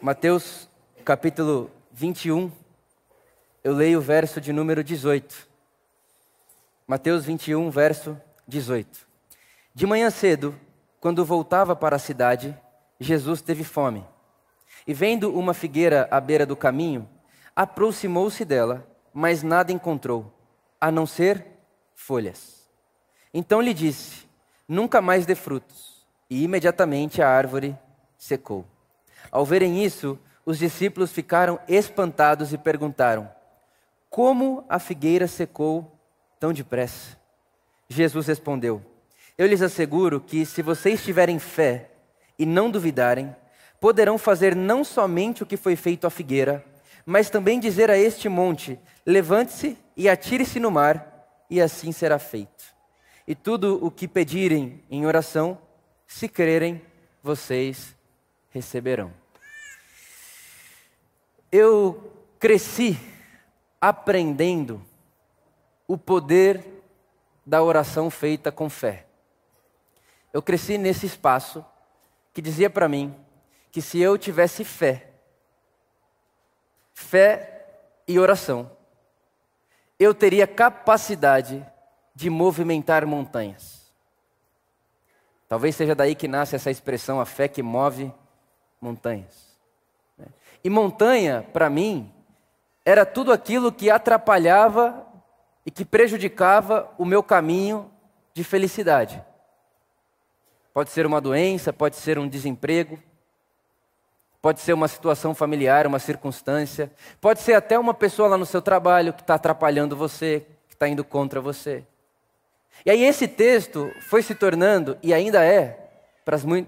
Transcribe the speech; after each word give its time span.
Mateus 0.00 0.68
capítulo 1.04 1.72
21, 1.90 2.52
eu 3.64 3.74
leio 3.74 3.98
o 3.98 4.02
verso 4.02 4.40
de 4.40 4.52
número 4.52 4.84
18. 4.84 5.48
Mateus 6.86 7.24
21, 7.24 7.68
verso 7.68 8.16
18. 8.46 9.08
De 9.74 9.86
manhã 9.88 10.08
cedo, 10.08 10.54
quando 11.00 11.24
voltava 11.24 11.74
para 11.74 11.96
a 11.96 11.98
cidade, 11.98 12.56
Jesus 13.00 13.42
teve 13.42 13.64
fome. 13.64 14.06
E 14.86 14.94
vendo 14.94 15.36
uma 15.36 15.52
figueira 15.52 16.06
à 16.12 16.20
beira 16.20 16.46
do 16.46 16.54
caminho, 16.54 17.08
aproximou-se 17.56 18.44
dela, 18.44 18.88
mas 19.12 19.42
nada 19.42 19.72
encontrou, 19.72 20.32
a 20.80 20.92
não 20.92 21.06
ser 21.06 21.44
folhas. 21.92 22.70
Então 23.34 23.60
lhe 23.60 23.74
disse: 23.74 24.28
Nunca 24.68 25.02
mais 25.02 25.26
dê 25.26 25.34
frutos. 25.34 26.06
E 26.30 26.44
imediatamente 26.44 27.20
a 27.20 27.28
árvore 27.28 27.76
secou. 28.16 28.64
Ao 29.30 29.44
verem 29.44 29.84
isso, 29.84 30.18
os 30.44 30.58
discípulos 30.58 31.12
ficaram 31.12 31.58
espantados 31.68 32.52
e 32.52 32.58
perguntaram: 32.58 33.30
Como 34.08 34.64
a 34.68 34.78
figueira 34.78 35.26
secou 35.28 35.92
tão 36.40 36.52
depressa? 36.52 37.18
Jesus 37.88 38.26
respondeu: 38.26 38.82
Eu 39.36 39.46
lhes 39.46 39.60
asseguro 39.60 40.20
que, 40.20 40.46
se 40.46 40.62
vocês 40.62 41.04
tiverem 41.04 41.38
fé 41.38 41.90
e 42.38 42.46
não 42.46 42.70
duvidarem, 42.70 43.34
poderão 43.78 44.16
fazer 44.16 44.56
não 44.56 44.82
somente 44.82 45.42
o 45.42 45.46
que 45.46 45.56
foi 45.56 45.76
feito 45.76 46.06
à 46.06 46.10
figueira, 46.10 46.64
mas 47.04 47.28
também 47.28 47.60
dizer 47.60 47.90
a 47.90 47.98
este 47.98 48.28
monte: 48.28 48.78
Levante-se 49.04 49.76
e 49.94 50.08
atire-se 50.08 50.58
no 50.58 50.70
mar, 50.70 51.44
e 51.50 51.60
assim 51.60 51.92
será 51.92 52.18
feito. 52.18 52.64
E 53.26 53.34
tudo 53.34 53.84
o 53.84 53.90
que 53.90 54.08
pedirem 54.08 54.82
em 54.90 55.04
oração, 55.04 55.58
se 56.06 56.26
crerem, 56.26 56.80
vocês 57.22 57.97
receberão. 58.50 59.12
Eu 61.50 62.12
cresci 62.38 62.98
aprendendo 63.80 64.82
o 65.86 65.96
poder 65.96 66.64
da 67.46 67.62
oração 67.62 68.10
feita 68.10 68.52
com 68.52 68.68
fé. 68.68 69.06
Eu 70.32 70.42
cresci 70.42 70.76
nesse 70.76 71.06
espaço 71.06 71.64
que 72.34 72.42
dizia 72.42 72.68
para 72.68 72.88
mim 72.88 73.14
que 73.72 73.80
se 73.80 73.98
eu 73.98 74.18
tivesse 74.18 74.64
fé, 74.64 75.10
fé 76.92 77.66
e 78.06 78.18
oração, 78.18 78.70
eu 79.98 80.14
teria 80.14 80.46
capacidade 80.46 81.66
de 82.14 82.28
movimentar 82.28 83.06
montanhas. 83.06 83.92
Talvez 85.48 85.74
seja 85.74 85.94
daí 85.94 86.14
que 86.14 86.28
nasce 86.28 86.54
essa 86.54 86.70
expressão, 86.70 87.20
a 87.20 87.24
fé 87.24 87.48
que 87.48 87.62
move 87.62 88.04
montanhas. 88.04 88.27
E 90.62 90.70
montanha, 90.70 91.46
para 91.52 91.70
mim, 91.70 92.12
era 92.84 93.04
tudo 93.04 93.32
aquilo 93.32 93.72
que 93.72 93.90
atrapalhava 93.90 95.06
e 95.64 95.70
que 95.70 95.84
prejudicava 95.84 96.90
o 96.96 97.04
meu 97.04 97.22
caminho 97.22 97.90
de 98.32 98.42
felicidade. 98.42 99.22
Pode 100.72 100.90
ser 100.90 101.04
uma 101.04 101.20
doença, 101.20 101.72
pode 101.72 101.96
ser 101.96 102.18
um 102.18 102.28
desemprego, 102.28 102.98
pode 104.40 104.60
ser 104.60 104.72
uma 104.72 104.88
situação 104.88 105.34
familiar, 105.34 105.86
uma 105.86 105.98
circunstância, 105.98 106.90
pode 107.20 107.40
ser 107.40 107.54
até 107.54 107.78
uma 107.78 107.92
pessoa 107.92 108.28
lá 108.28 108.38
no 108.38 108.46
seu 108.46 108.62
trabalho 108.62 109.12
que 109.12 109.22
está 109.22 109.34
atrapalhando 109.34 109.96
você, 109.96 110.46
que 110.68 110.74
está 110.74 110.88
indo 110.88 111.04
contra 111.04 111.40
você. 111.40 111.84
E 112.86 112.90
aí 112.90 113.02
esse 113.02 113.26
texto 113.26 113.92
foi 114.08 114.22
se 114.22 114.34
tornando, 114.34 114.96
e 115.02 115.12
ainda 115.12 115.44
é, 115.44 115.90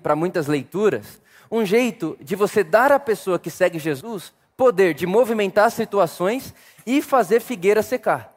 para 0.03 0.16
muitas 0.16 0.47
leituras, 0.47 1.20
um 1.51 1.65
jeito 1.65 2.17
de 2.20 2.37
você 2.37 2.62
dar 2.62 2.93
à 2.93 3.01
pessoa 3.01 3.39
que 3.39 3.51
segue 3.51 3.79
Jesus 3.79 4.33
poder 4.56 4.95
de 4.95 5.06
movimentar 5.06 5.70
situações 5.70 6.55
e 6.87 7.03
fazer 7.03 7.41
figueira 7.41 7.83
secar. 7.83 8.33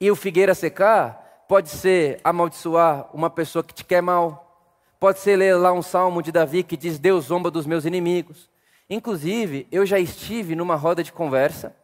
E 0.00 0.10
o 0.10 0.16
figueira 0.16 0.54
secar 0.54 1.44
pode 1.48 1.70
ser 1.70 2.20
amaldiçoar 2.22 3.08
uma 3.14 3.30
pessoa 3.30 3.62
que 3.62 3.72
te 3.72 3.84
quer 3.84 4.02
mal, 4.02 4.60
pode 4.98 5.20
ser 5.20 5.36
ler 5.36 5.54
lá 5.54 5.72
um 5.72 5.82
salmo 5.82 6.20
de 6.20 6.30
Davi 6.30 6.62
que 6.62 6.76
diz: 6.76 6.98
Deus 6.98 7.26
zomba 7.26 7.50
dos 7.50 7.64
meus 7.64 7.84
inimigos. 7.84 8.50
Inclusive, 8.90 9.66
eu 9.72 9.86
já 9.86 9.98
estive 9.98 10.54
numa 10.54 10.74
roda 10.74 11.02
de 11.02 11.12
conversa, 11.12 11.74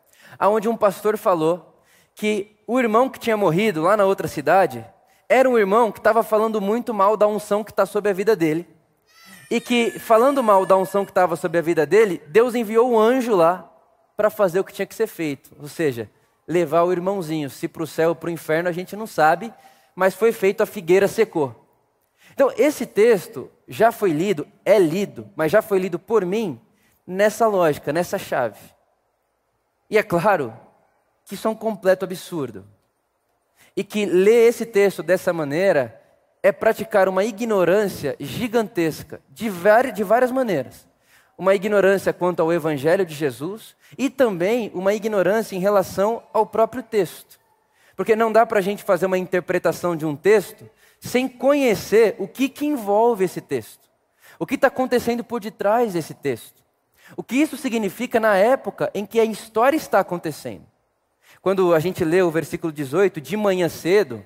onde 0.41 0.69
um 0.69 0.77
pastor 0.77 1.16
falou 1.16 1.81
que 2.15 2.56
o 2.66 2.78
irmão 2.78 3.09
que 3.09 3.19
tinha 3.19 3.37
morrido 3.37 3.83
lá 3.83 3.97
na 3.97 4.04
outra 4.04 4.28
cidade 4.28 4.84
era 5.28 5.49
um 5.49 5.59
irmão 5.59 5.91
que 5.91 5.99
estava 5.99 6.22
falando 6.22 6.60
muito 6.60 6.93
mal 6.93 7.16
da 7.16 7.27
unção 7.27 7.65
que 7.65 7.71
está 7.71 7.87
sobre 7.87 8.10
a 8.10 8.15
vida 8.15 8.37
dele 8.37 8.69
e 9.53 9.61
que, 9.61 9.99
falando 9.99 10.43
mal 10.43 10.65
da 10.65 10.79
unção 10.79 11.05
que 11.05 11.11
estava 11.11 11.37
sobre 11.37 11.59
a 11.59 11.61
vida 11.61 11.85
dele, 11.85 12.23
Deus 12.29 12.55
enviou 12.55 12.91
um 12.91 12.99
anjo 12.99 13.37
lá 13.37 13.71
para 14.17 14.31
fazer 14.31 14.59
o 14.59 14.65
que 14.65 14.73
tinha 14.73 14.87
que 14.87 14.95
ser 14.95 15.07
feito. 15.07 15.55
Ou 15.61 15.69
seja, 15.69 16.11
levar 16.49 16.85
o 16.85 16.91
irmãozinho. 16.91 17.51
Se 17.51 17.69
para 17.69 17.83
o 17.83 17.87
céu 17.87 18.09
ou 18.09 18.15
para 18.15 18.29
o 18.29 18.31
inferno 18.31 18.71
a 18.71 18.73
gente 18.73 18.97
não 18.97 19.07
sabe, 19.07 19.53
mas 19.95 20.15
foi 20.15 20.33
feito, 20.33 20.63
a 20.63 20.67
figueira 20.67 21.07
secou. 21.07 21.69
Então, 22.33 22.51
esse 22.57 22.87
texto 22.87 23.51
já 23.69 23.93
foi 23.93 24.13
lido, 24.13 24.49
é 24.65 24.79
lido, 24.79 25.29
mas 25.37 25.53
já 25.53 25.61
foi 25.61 25.79
lido 25.79 25.99
por 25.99 26.25
mim 26.25 26.59
nessa 27.07 27.47
lógica, 27.47 27.93
nessa 27.93 28.19
chave. 28.19 28.59
E 29.91 29.99
é 29.99 30.03
claro 30.03 30.59
que 31.27 31.34
isso 31.34 31.47
é 31.47 31.51
um 31.51 31.55
completo 31.55 32.07
absurdo. 32.07 32.65
E 33.77 33.84
que 33.84 34.07
ler 34.07 34.49
esse 34.49 34.65
texto 34.65 35.03
dessa 35.03 35.31
maneira 35.31 36.02
é 36.42 36.50
praticar 36.50 37.08
uma 37.08 37.25
ignorância 37.25 38.16
gigantesca, 38.19 39.20
de, 39.30 39.48
várias 39.48 40.32
maneiras. 40.32 40.88
Uma 41.38 41.54
ignorância 41.54 42.12
quanto 42.12 42.41
ao 42.41 42.53
Evangelho 42.53 43.06
de 43.06 43.14
Jesus 43.14 43.76
e 43.97 44.10
também 44.10 44.70
uma 44.75 44.92
ignorância 44.92 45.54
em 45.54 45.60
relação 45.60 46.22
ao 46.32 46.44
próprio 46.44 46.82
texto. 46.82 47.38
Porque 47.97 48.16
não 48.16 48.32
dá 48.32 48.44
para 48.44 48.58
a 48.58 48.62
gente 48.62 48.82
fazer 48.82 49.06
uma 49.06 49.19
interpretação 49.19 49.94
de 49.94 50.04
um 50.04 50.16
texto 50.16 50.69
sem 51.00 51.28
conhecer 51.28 52.16
o 52.19 52.26
que, 52.26 52.48
que 52.48 52.66
envolve 52.66 53.24
esse 53.24 53.41
texto. 53.41 53.88
O 54.38 54.47
que 54.47 54.56
está 54.56 54.66
acontecendo 54.66 55.22
por 55.22 55.41
detrás 55.41 55.92
desse 55.92 56.14
texto. 56.14 56.62
O 57.16 57.22
que 57.22 57.36
isso 57.36 57.56
significa 57.56 58.19
na 58.19 58.36
época 58.36 58.91
em 58.94 59.06
que 59.06 59.20
a 59.20 59.24
história 59.24 59.76
está 59.76 60.00
acontecendo. 60.00 60.66
Quando 61.41 61.74
a 61.74 61.80
gente 61.80 62.04
lê 62.04 62.22
o 62.22 62.30
versículo 62.30 62.72
18, 62.72 63.20
de 63.20 63.36
manhã 63.36 63.69
cedo, 63.69 64.24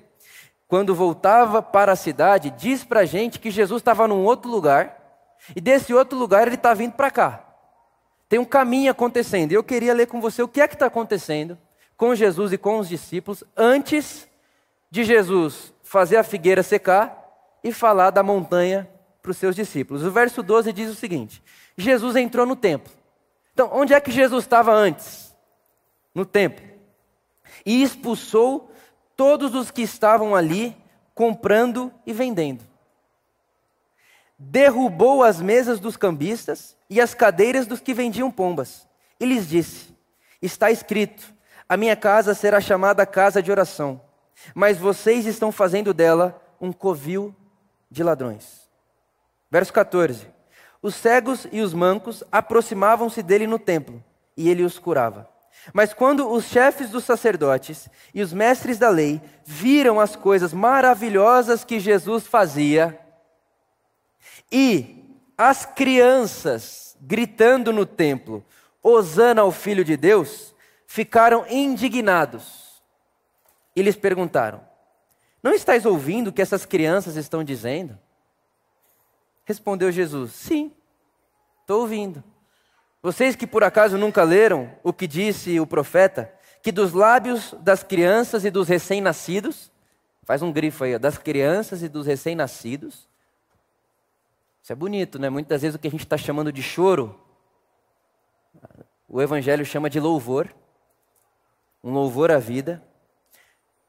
quando 0.67 0.93
voltava 0.93 1.61
para 1.61 1.93
a 1.93 1.95
cidade, 1.95 2.49
diz 2.51 2.83
para 2.83 3.01
a 3.01 3.05
gente 3.05 3.39
que 3.39 3.49
Jesus 3.49 3.79
estava 3.79 4.07
num 4.07 4.23
outro 4.23 4.49
lugar, 4.51 4.97
e 5.55 5.61
desse 5.61 5.93
outro 5.93 6.17
lugar 6.17 6.45
ele 6.45 6.55
está 6.55 6.73
vindo 6.73 6.93
para 6.93 7.09
cá. 7.09 7.43
Tem 8.27 8.37
um 8.37 8.45
caminho 8.45 8.91
acontecendo. 8.91 9.53
Eu 9.53 9.63
queria 9.63 9.93
ler 9.93 10.07
com 10.07 10.19
você 10.19 10.41
o 10.41 10.47
que 10.47 10.59
é 10.59 10.67
que 10.67 10.75
está 10.75 10.87
acontecendo 10.87 11.57
com 11.95 12.13
Jesus 12.13 12.51
e 12.51 12.57
com 12.57 12.79
os 12.79 12.89
discípulos 12.89 13.43
antes 13.55 14.27
de 14.91 15.03
Jesus 15.03 15.73
fazer 15.81 16.17
a 16.17 16.23
figueira 16.23 16.61
secar 16.61 17.25
e 17.63 17.71
falar 17.71 18.09
da 18.09 18.21
montanha 18.21 18.89
para 19.21 19.31
os 19.31 19.37
seus 19.37 19.55
discípulos. 19.55 20.03
O 20.03 20.11
verso 20.11 20.43
12 20.43 20.73
diz 20.73 20.89
o 20.89 20.95
seguinte: 20.95 21.41
Jesus 21.77 22.15
entrou 22.17 22.45
no 22.45 22.55
templo. 22.55 22.91
Então, 23.53 23.69
onde 23.73 23.93
é 23.93 24.01
que 24.01 24.11
Jesus 24.11 24.43
estava 24.43 24.73
antes? 24.73 25.35
No 26.13 26.25
templo. 26.25 26.65
E 27.65 27.81
expulsou 27.81 28.71
todos 29.17 29.55
os 29.55 29.71
que 29.71 29.81
estavam 29.81 30.35
ali 30.35 30.77
comprando 31.15 31.91
e 32.05 32.13
vendendo. 32.13 32.63
Derrubou 34.37 35.23
as 35.23 35.41
mesas 35.41 35.79
dos 35.79 35.97
cambistas 35.97 36.77
e 36.87 37.01
as 37.01 37.15
cadeiras 37.15 37.65
dos 37.65 37.81
que 37.81 37.95
vendiam 37.95 38.29
pombas. 38.29 38.87
E 39.19 39.25
lhes 39.25 39.49
disse: 39.49 39.97
Está 40.39 40.69
escrito: 40.69 41.33
A 41.67 41.75
minha 41.75 41.95
casa 41.95 42.35
será 42.35 42.61
chamada 42.61 43.03
casa 43.05 43.41
de 43.41 43.49
oração, 43.49 43.99
mas 44.53 44.77
vocês 44.77 45.25
estão 45.25 45.51
fazendo 45.51 45.91
dela 45.91 46.39
um 46.61 46.71
covil 46.71 47.35
de 47.89 48.03
ladrões. 48.03 48.69
Verso 49.49 49.73
14: 49.73 50.27
Os 50.79 50.93
cegos 50.93 51.47
e 51.51 51.61
os 51.61 51.73
mancos 51.73 52.23
aproximavam-se 52.31 53.23
dele 53.23 53.47
no 53.47 53.57
templo, 53.57 54.03
e 54.35 54.47
ele 54.47 54.61
os 54.61 54.77
curava. 54.77 55.27
Mas 55.73 55.93
quando 55.93 56.29
os 56.29 56.45
chefes 56.45 56.89
dos 56.89 57.03
sacerdotes 57.03 57.89
e 58.13 58.21
os 58.21 58.31
mestres 58.31 58.77
da 58.77 58.89
lei 58.89 59.21
viram 59.45 59.99
as 59.99 60.15
coisas 60.15 60.53
maravilhosas 60.53 61.63
que 61.63 61.79
Jesus 61.79 62.25
fazia, 62.25 62.99
e 64.51 65.03
as 65.37 65.65
crianças 65.65 66.97
gritando 67.01 67.71
no 67.73 67.85
templo, 67.85 68.43
Hosana 68.81 69.41
ao 69.41 69.51
Filho 69.51 69.83
de 69.83 69.97
Deus, 69.97 70.55
ficaram 70.87 71.45
indignados 71.49 72.81
e 73.75 73.81
lhes 73.81 73.95
perguntaram: 73.95 74.61
Não 75.43 75.53
estáis 75.53 75.85
ouvindo 75.85 76.29
o 76.29 76.33
que 76.33 76.41
essas 76.41 76.65
crianças 76.65 77.15
estão 77.15 77.43
dizendo? 77.43 77.99
Respondeu 79.43 79.91
Jesus: 79.91 80.31
Sim, 80.31 80.71
estou 81.61 81.81
ouvindo. 81.81 82.23
Vocês 83.07 83.37
que 83.37 83.47
por 83.47 83.63
acaso 83.63 83.97
nunca 83.97 84.21
leram 84.21 84.69
o 84.83 84.91
que 84.91 85.07
disse 85.07 85.61
o 85.61 85.65
profeta, 85.65 86.29
que 86.61 86.73
dos 86.73 86.91
lábios 86.91 87.55
das 87.61 87.81
crianças 87.81 88.43
e 88.43 88.51
dos 88.51 88.67
recém-nascidos, 88.67 89.71
faz 90.23 90.41
um 90.41 90.51
grifo 90.51 90.83
aí, 90.83 90.99
das 90.99 91.17
crianças 91.17 91.81
e 91.81 91.87
dos 91.87 92.05
recém-nascidos, 92.05 93.07
Isso 94.61 94.73
é 94.73 94.75
bonito, 94.75 95.17
né? 95.17 95.29
Muitas 95.29 95.61
vezes 95.61 95.77
o 95.77 95.79
que 95.79 95.87
a 95.87 95.91
gente 95.91 96.03
está 96.03 96.17
chamando 96.17 96.51
de 96.51 96.61
choro, 96.61 97.17
o 99.07 99.21
Evangelho 99.21 99.65
chama 99.65 99.89
de 99.89 100.01
louvor, 100.01 100.53
um 101.81 101.93
louvor 101.93 102.29
à 102.29 102.39
vida. 102.39 102.83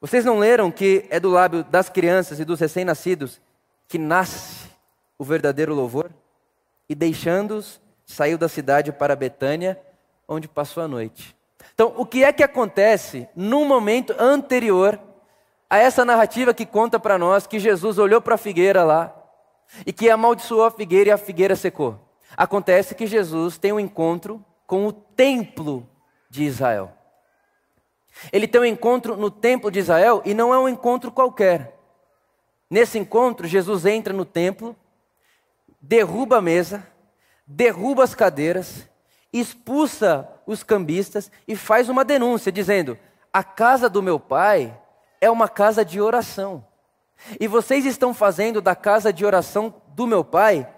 Vocês 0.01 0.25
não 0.25 0.39
leram 0.39 0.71
que 0.71 1.07
é 1.11 1.19
do 1.19 1.29
lábio 1.29 1.65
das 1.65 1.89
crianças 1.89 2.39
e 2.39 2.45
dos 2.45 2.61
recém-nascidos 2.61 3.41
que 3.89 3.99
nasce 3.99 4.71
o 5.19 5.25
verdadeiro 5.25 5.75
louvor? 5.75 6.09
E 6.89 6.95
deixando-os, 6.95 7.81
saiu 8.09 8.39
da 8.39 8.49
cidade 8.49 8.91
para 8.91 9.15
Betânia, 9.15 9.79
onde 10.27 10.49
passou 10.49 10.83
a 10.83 10.89
noite. 10.89 11.37
Então, 11.75 11.93
o 11.97 12.07
que 12.07 12.25
é 12.25 12.33
que 12.33 12.43
acontece 12.43 13.29
num 13.37 13.67
momento 13.67 14.15
anterior 14.19 14.99
a 15.69 15.77
essa 15.77 16.05
narrativa 16.05 16.55
que 16.55 16.65
conta 16.65 16.99
para 16.99 17.19
nós 17.19 17.47
que 17.47 17.59
Jesus 17.59 17.99
olhou 17.99 18.21
para 18.21 18.35
a 18.35 18.39
figueira 18.39 18.83
lá 18.83 19.15
e 19.85 19.93
que 19.93 20.09
amaldiçoou 20.09 20.65
a 20.65 20.71
figueira 20.71 21.11
e 21.11 21.13
a 21.13 21.19
figueira 21.19 21.55
secou? 21.55 22.01
Acontece 22.35 22.95
que 22.95 23.07
Jesus 23.07 23.59
tem 23.59 23.73
um 23.73 23.81
encontro 23.81 24.43
com 24.67 24.87
o 24.87 24.93
templo 24.93 25.89
de 26.31 26.45
Israel. 26.45 26.91
Ele 28.33 28.49
tem 28.49 28.61
um 28.61 28.65
encontro 28.65 29.17
no 29.17 29.31
templo 29.31 29.71
de 29.71 29.81
Israel 29.81 30.23
e 30.25 30.33
não 30.33 30.53
é 30.53 30.59
um 30.59 30.69
encontro 30.69 31.13
qualquer. 31.13 31.79
Nesse 32.71 32.99
encontro, 32.99 33.47
Jesus 33.47 33.85
entra 33.85 34.15
no 34.15 34.25
templo, 34.25 34.75
derruba 35.81 36.39
a 36.39 36.43
mesa, 36.43 36.87
derruba 37.49 38.05
as 38.05 38.15
cadeiras, 38.15 38.87
expulsa 39.33 40.29
os 40.47 40.63
cambistas 40.63 41.33
e 41.47 41.57
faz 41.57 41.89
uma 41.89 42.05
denúncia 42.05 42.53
dizendo: 42.53 42.99
"A 43.33 43.43
casa 43.43 43.89
do 43.89 44.03
meu 44.03 44.21
pai 44.21 44.79
é 45.21 45.31
uma 45.31 45.49
casa 45.49 45.85
de 45.85 46.01
oração. 46.01 46.65
E 47.41 47.49
vocês 47.49 47.85
estão 47.85 48.15
fazendo 48.15 48.61
da 48.61 48.77
casa 48.77 49.13
de 49.13 49.25
oração 49.25 49.75
do 49.89 50.07
meu 50.07 50.23
pai 50.23 50.69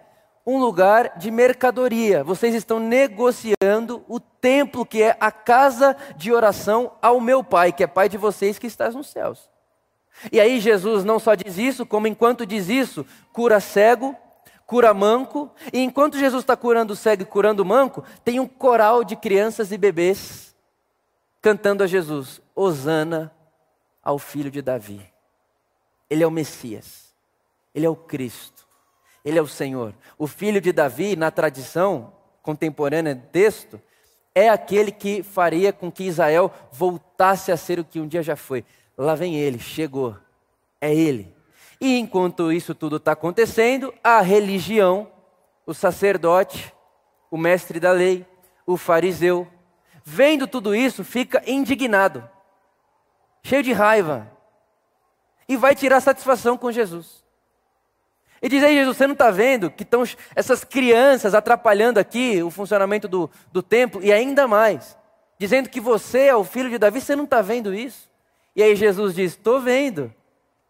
um 0.47 0.59
lugar 0.59 1.19
de 1.19 1.31
mercadoria. 1.31 2.25
Vocês 2.25 2.55
estão 2.55 2.81
negociando 2.81 4.03
o 4.09 4.19
templo 4.19 4.87
que 4.87 5.03
é 5.03 5.17
a 5.21 5.31
casa 5.31 5.95
de 6.17 6.33
oração 6.33 6.93
ao 7.03 7.21
meu 7.21 7.45
pai, 7.45 7.73
que 7.73 7.85
é 7.85 7.87
pai 7.87 8.09
de 8.09 8.17
vocês 8.17 8.59
que 8.59 8.67
estás 8.67 8.95
nos 8.95 9.09
céus. 9.09 9.51
E 10.33 10.41
aí 10.41 10.59
Jesus 10.61 11.05
não 11.05 11.19
só 11.19 11.35
diz 11.35 11.59
isso, 11.59 11.87
como 11.87 12.07
enquanto 12.07 12.47
diz 12.47 12.69
isso, 12.69 13.07
cura 13.33 13.61
cego, 13.61 14.17
cura 14.71 14.95
manco, 14.95 15.51
e 15.73 15.81
enquanto 15.81 16.17
Jesus 16.17 16.45
está 16.45 16.57
curando 16.57 16.95
cego 16.95 17.23
e 17.23 17.27
curando 17.27 17.65
manco, 17.65 18.05
tem 18.23 18.39
um 18.39 18.47
coral 18.47 19.03
de 19.03 19.17
crianças 19.17 19.73
e 19.73 19.77
bebês 19.77 20.55
cantando 21.43 21.83
a 21.83 21.89
Jesus: 21.89 22.41
Hosana 22.55 23.35
ao 24.01 24.17
filho 24.17 24.49
de 24.49 24.63
Davi. 24.63 25.05
Ele 26.09 26.23
é 26.23 26.27
o 26.27 26.31
Messias, 26.31 27.13
ele 27.75 27.85
é 27.85 27.91
o 27.91 27.97
Cristo, 27.97 28.65
ele 29.25 29.41
é 29.41 29.43
o 29.43 29.47
Senhor. 29.49 29.93
O 30.17 30.29
filho 30.29 30.61
de 30.61 30.71
Davi, 30.71 31.17
na 31.17 31.33
tradição 31.33 32.13
contemporânea 32.41 33.17
do 33.17 33.27
texto, 33.27 33.83
é 34.33 34.49
aquele 34.49 34.93
que 34.93 35.25
faria 35.25 35.73
com 35.73 35.91
que 35.91 36.05
Israel 36.05 36.49
voltasse 36.71 37.51
a 37.51 37.57
ser 37.57 37.81
o 37.81 37.85
que 37.85 37.99
um 37.99 38.07
dia 38.07 38.23
já 38.23 38.37
foi. 38.37 38.65
Lá 38.97 39.17
vem 39.17 39.35
ele, 39.35 39.59
chegou, 39.59 40.17
é 40.81 40.95
ele. 40.95 41.40
E 41.81 41.99
enquanto 41.99 42.53
isso 42.53 42.75
tudo 42.75 42.97
está 42.97 43.13
acontecendo, 43.13 43.95
a 44.05 44.21
religião, 44.21 45.11
o 45.65 45.73
sacerdote, 45.73 46.75
o 47.31 47.39
mestre 47.39 47.81
da 47.81 47.93
lei, 47.93 48.27
o 48.67 48.77
fariseu, 48.77 49.49
vendo 50.05 50.47
tudo 50.47 50.75
isso, 50.75 51.03
fica 51.03 51.43
indignado 51.47 52.29
cheio 53.43 53.63
de 53.63 53.73
raiva, 53.73 54.31
e 55.49 55.57
vai 55.57 55.75
tirar 55.75 56.01
satisfação 56.01 56.57
com 56.57 56.71
Jesus. 56.71 57.25
E 58.43 58.49
diz 58.49 58.63
aí, 58.63 58.75
Jesus, 58.75 58.97
você 58.97 59.07
não 59.07 59.13
está 59.13 59.31
vendo 59.31 59.71
que 59.71 59.83
estão 59.83 60.03
essas 60.35 60.65
crianças 60.65 61.35
atrapalhando 61.35 61.99
aqui 61.99 62.43
o 62.43 62.51
funcionamento 62.51 63.09
do, 63.09 63.31
do 63.53 63.63
templo, 63.63 64.03
e 64.03 64.13
ainda 64.13 64.47
mais, 64.47 64.97
dizendo 65.39 65.69
que 65.69 65.81
você 65.81 66.27
é 66.27 66.37
o 66.37 66.45
filho 66.45 66.71
de 66.71 66.79
Davi, 66.79 67.01
você 67.01 67.17
não 67.17 67.25
está 67.25 67.43
vendo 67.43 67.75
isso? 67.75 68.09
E 68.55 68.63
aí 68.63 68.75
Jesus 68.77 69.15
diz: 69.15 69.33
Estou 69.33 69.61
vendo, 69.61 70.13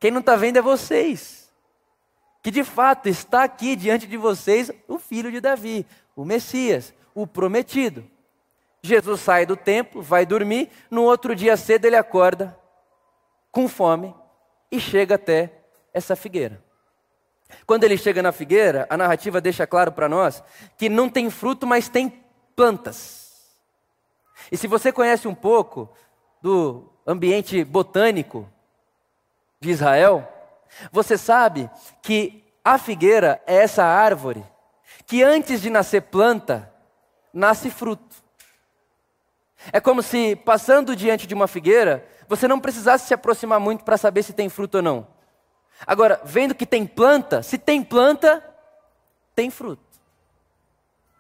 quem 0.01 0.11
não 0.11 0.21
está 0.21 0.35
vendo 0.35 0.57
é 0.57 0.63
vocês. 0.63 1.51
Que 2.43 2.51
de 2.51 2.65
fato 2.65 3.07
está 3.07 3.45
aqui 3.45 3.77
diante 3.77 4.07
de 4.07 4.17
vocês 4.17 4.71
o 4.89 4.99
filho 4.99 5.31
de 5.31 5.41
Davi, 5.41 5.87
o 6.17 6.25
Messias, 6.25 6.95
o 7.15 7.27
prometido. 7.27 8.05
Jesus 8.83 9.21
sai 9.21 9.45
do 9.45 9.57
templo, 9.57 10.01
vai 10.01 10.25
dormir, 10.25 10.71
no 10.91 11.03
outro 11.03 11.37
dia 11.37 11.55
cedo 11.55 11.85
ele 11.85 11.97
acorda 11.97 12.59
com 13.53 13.69
fome 13.69 14.15
e 14.73 14.81
chega 14.81 15.17
até 15.17 15.53
essa 15.93 16.17
figueira. 16.17 16.65
Quando 17.67 17.85
ele 17.85 17.99
chega 17.99 18.23
na 18.23 18.33
figueira, 18.33 18.87
a 18.89 18.97
narrativa 18.97 19.39
deixa 19.39 19.67
claro 19.67 19.93
para 19.93 20.09
nós 20.09 20.43
que 20.79 20.89
não 20.89 21.11
tem 21.11 21.29
fruto, 21.29 21.67
mas 21.67 21.91
tem 21.91 22.25
plantas. 22.57 23.21
E 24.51 24.57
se 24.57 24.67
você 24.67 24.91
conhece 24.91 25.29
um 25.29 25.35
pouco 25.35 25.91
do 26.41 26.91
ambiente 27.07 27.63
botânico 27.65 28.49
de 29.61 29.71
Israel, 29.71 30.27
você 30.91 31.19
sabe 31.19 31.71
que 32.01 32.43
a 32.65 32.79
figueira 32.79 33.43
é 33.47 33.57
essa 33.57 33.85
árvore 33.85 34.43
que 35.07 35.23
antes 35.23 35.61
de 35.61 35.69
nascer 35.69 36.03
planta, 36.03 36.73
nasce 37.33 37.69
fruto. 37.69 38.17
É 39.73 39.81
como 39.81 40.03
se 40.03 40.35
passando 40.37 40.97
diante 40.97 41.27
de 41.27 41.35
uma 41.35 41.47
figueira, 41.47 42.07
você 42.27 42.49
não 42.49 42.61
precisasse 42.61 43.09
se 43.09 43.13
aproximar 43.13 43.61
muito 43.61 43.85
para 43.85 43.99
saber 43.99 44.23
se 44.23 44.33
tem 44.33 44.49
fruto 44.49 44.79
ou 44.79 44.83
não. 44.83 45.07
Agora, 45.87 46.21
vendo 46.25 46.55
que 46.55 46.65
tem 46.65 46.87
planta, 46.87 47.43
se 47.43 47.59
tem 47.59 47.83
planta, 47.83 48.43
tem 49.35 49.51
fruto. 49.51 49.83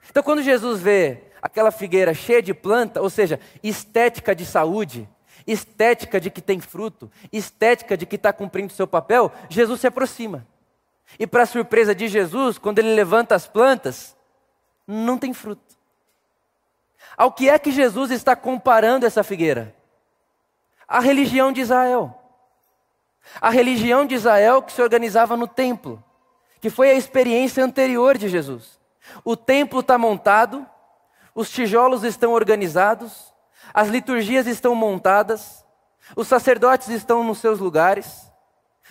Então, 0.08 0.22
quando 0.22 0.42
Jesus 0.42 0.80
vê 0.80 1.24
aquela 1.42 1.70
figueira 1.70 2.14
cheia 2.14 2.42
de 2.42 2.54
planta, 2.54 3.02
ou 3.02 3.10
seja, 3.10 3.38
estética 3.62 4.34
de 4.34 4.46
saúde, 4.46 5.08
estética 5.46 6.20
de 6.20 6.30
que 6.30 6.40
tem 6.40 6.60
fruto, 6.60 7.10
estética 7.32 7.96
de 7.96 8.06
que 8.06 8.16
está 8.16 8.32
cumprindo 8.32 8.72
seu 8.72 8.86
papel, 8.86 9.32
Jesus 9.48 9.80
se 9.80 9.86
aproxima. 9.86 10.46
E, 11.18 11.26
para 11.26 11.46
surpresa 11.46 11.94
de 11.94 12.08
Jesus, 12.08 12.58
quando 12.58 12.78
ele 12.78 12.94
levanta 12.94 13.34
as 13.34 13.46
plantas, 13.46 14.16
não 14.86 15.18
tem 15.18 15.32
fruto. 15.34 15.76
Ao 17.16 17.32
que 17.32 17.48
é 17.48 17.58
que 17.58 17.72
Jesus 17.72 18.10
está 18.10 18.36
comparando 18.36 19.04
essa 19.04 19.22
figueira? 19.22 19.74
a 20.90 20.98
religião 20.98 21.52
de 21.52 21.60
Israel. 21.60 22.12
A 23.40 23.48
religião 23.48 24.04
de 24.04 24.16
Israel 24.16 24.60
que 24.60 24.72
se 24.72 24.82
organizava 24.82 25.36
no 25.36 25.46
templo, 25.46 26.02
que 26.60 26.68
foi 26.68 26.90
a 26.90 26.94
experiência 26.94 27.64
anterior 27.64 28.18
de 28.18 28.28
Jesus. 28.28 28.80
O 29.24 29.36
templo 29.36 29.78
está 29.78 29.96
montado, 29.96 30.66
os 31.32 31.48
tijolos 31.48 32.02
estão 32.02 32.32
organizados, 32.32 33.29
as 33.72 33.88
liturgias 33.88 34.46
estão 34.46 34.74
montadas, 34.74 35.64
os 36.16 36.26
sacerdotes 36.26 36.88
estão 36.88 37.22
nos 37.22 37.38
seus 37.38 37.58
lugares, 37.58 38.30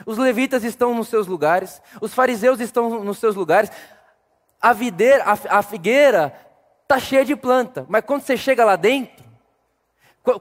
os 0.05 0.17
levitas 0.17 0.63
estão 0.63 0.93
nos 0.93 1.07
seus 1.07 1.27
lugares, 1.27 1.81
os 2.01 2.13
fariseus 2.13 2.59
estão 2.59 3.03
nos 3.03 3.17
seus 3.17 3.35
lugares. 3.35 3.69
A, 4.61 4.73
videira, 4.73 5.23
a, 5.23 5.59
a 5.59 5.61
figueira 5.61 6.33
está 6.83 6.99
cheia 6.99 7.25
de 7.25 7.35
planta, 7.35 7.85
mas 7.89 8.03
quando 8.03 8.21
você 8.21 8.37
chega 8.37 8.63
lá 8.63 8.75
dentro, 8.75 9.25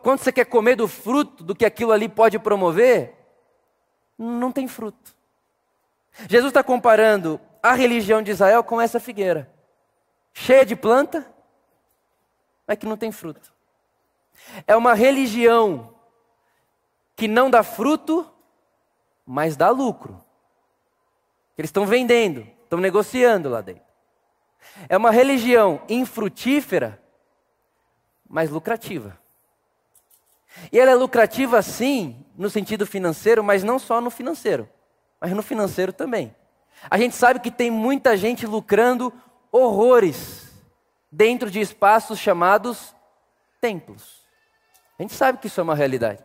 quando 0.02 0.20
você 0.20 0.32
quer 0.32 0.44
comer 0.44 0.76
do 0.76 0.88
fruto 0.88 1.42
do 1.42 1.54
que 1.54 1.64
aquilo 1.64 1.92
ali 1.92 2.08
pode 2.08 2.38
promover, 2.38 3.14
não 4.16 4.50
tem 4.50 4.66
fruto. 4.66 5.16
Jesus 6.28 6.50
está 6.50 6.62
comparando 6.62 7.40
a 7.62 7.72
religião 7.74 8.22
de 8.22 8.30
Israel 8.30 8.64
com 8.64 8.80
essa 8.80 8.98
figueira, 8.98 9.50
cheia 10.32 10.64
de 10.64 10.74
planta, 10.74 11.26
mas 12.66 12.76
que 12.76 12.86
não 12.86 12.96
tem 12.96 13.12
fruto. 13.12 13.52
É 14.66 14.76
uma 14.76 14.94
religião 14.94 15.94
que 17.16 17.26
não 17.26 17.50
dá 17.50 17.62
fruto, 17.62 18.30
mas 19.26 19.56
dá 19.56 19.70
lucro. 19.70 20.22
Eles 21.56 21.68
estão 21.68 21.84
vendendo, 21.84 22.46
estão 22.62 22.78
negociando 22.78 23.48
lá 23.48 23.60
dentro. 23.60 23.82
É 24.88 24.96
uma 24.96 25.10
religião 25.10 25.82
infrutífera, 25.88 27.02
mas 28.28 28.50
lucrativa. 28.50 29.18
E 30.70 30.78
ela 30.78 30.90
é 30.90 30.94
lucrativa 30.94 31.60
sim, 31.62 32.24
no 32.36 32.48
sentido 32.48 32.86
financeiro, 32.86 33.42
mas 33.42 33.64
não 33.64 33.78
só 33.78 34.00
no 34.00 34.10
financeiro, 34.10 34.68
mas 35.20 35.32
no 35.32 35.42
financeiro 35.42 35.92
também. 35.92 36.34
A 36.88 36.96
gente 36.96 37.14
sabe 37.14 37.40
que 37.40 37.50
tem 37.50 37.70
muita 37.70 38.16
gente 38.16 38.46
lucrando 38.46 39.12
horrores 39.50 40.48
dentro 41.10 41.50
de 41.50 41.60
espaços 41.60 42.18
chamados 42.18 42.94
templos. 43.60 44.27
A 44.98 45.02
gente 45.02 45.14
sabe 45.14 45.38
que 45.38 45.46
isso 45.46 45.60
é 45.60 45.62
uma 45.62 45.74
realidade. 45.74 46.22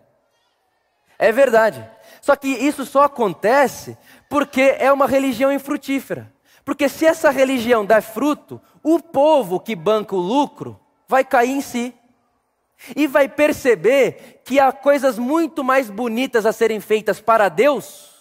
É 1.19 1.31
verdade. 1.31 1.87
Só 2.21 2.35
que 2.35 2.47
isso 2.47 2.85
só 2.85 3.03
acontece 3.03 3.97
porque 4.29 4.75
é 4.79 4.91
uma 4.91 5.07
religião 5.07 5.51
infrutífera. 5.51 6.33
Porque 6.65 6.89
se 6.89 7.05
essa 7.05 7.29
religião 7.29 7.85
dá 7.85 8.01
fruto, 8.01 8.61
o 8.81 8.99
povo 8.99 9.59
que 9.59 9.75
banca 9.75 10.15
o 10.15 10.19
lucro 10.19 10.79
vai 11.07 11.23
cair 11.23 11.51
em 11.51 11.61
si 11.61 11.93
e 12.95 13.07
vai 13.07 13.29
perceber 13.29 14.41
que 14.43 14.59
há 14.59 14.71
coisas 14.71 15.17
muito 15.17 15.63
mais 15.63 15.89
bonitas 15.89 16.45
a 16.45 16.51
serem 16.51 16.79
feitas 16.79 17.21
para 17.21 17.49
Deus 17.49 18.11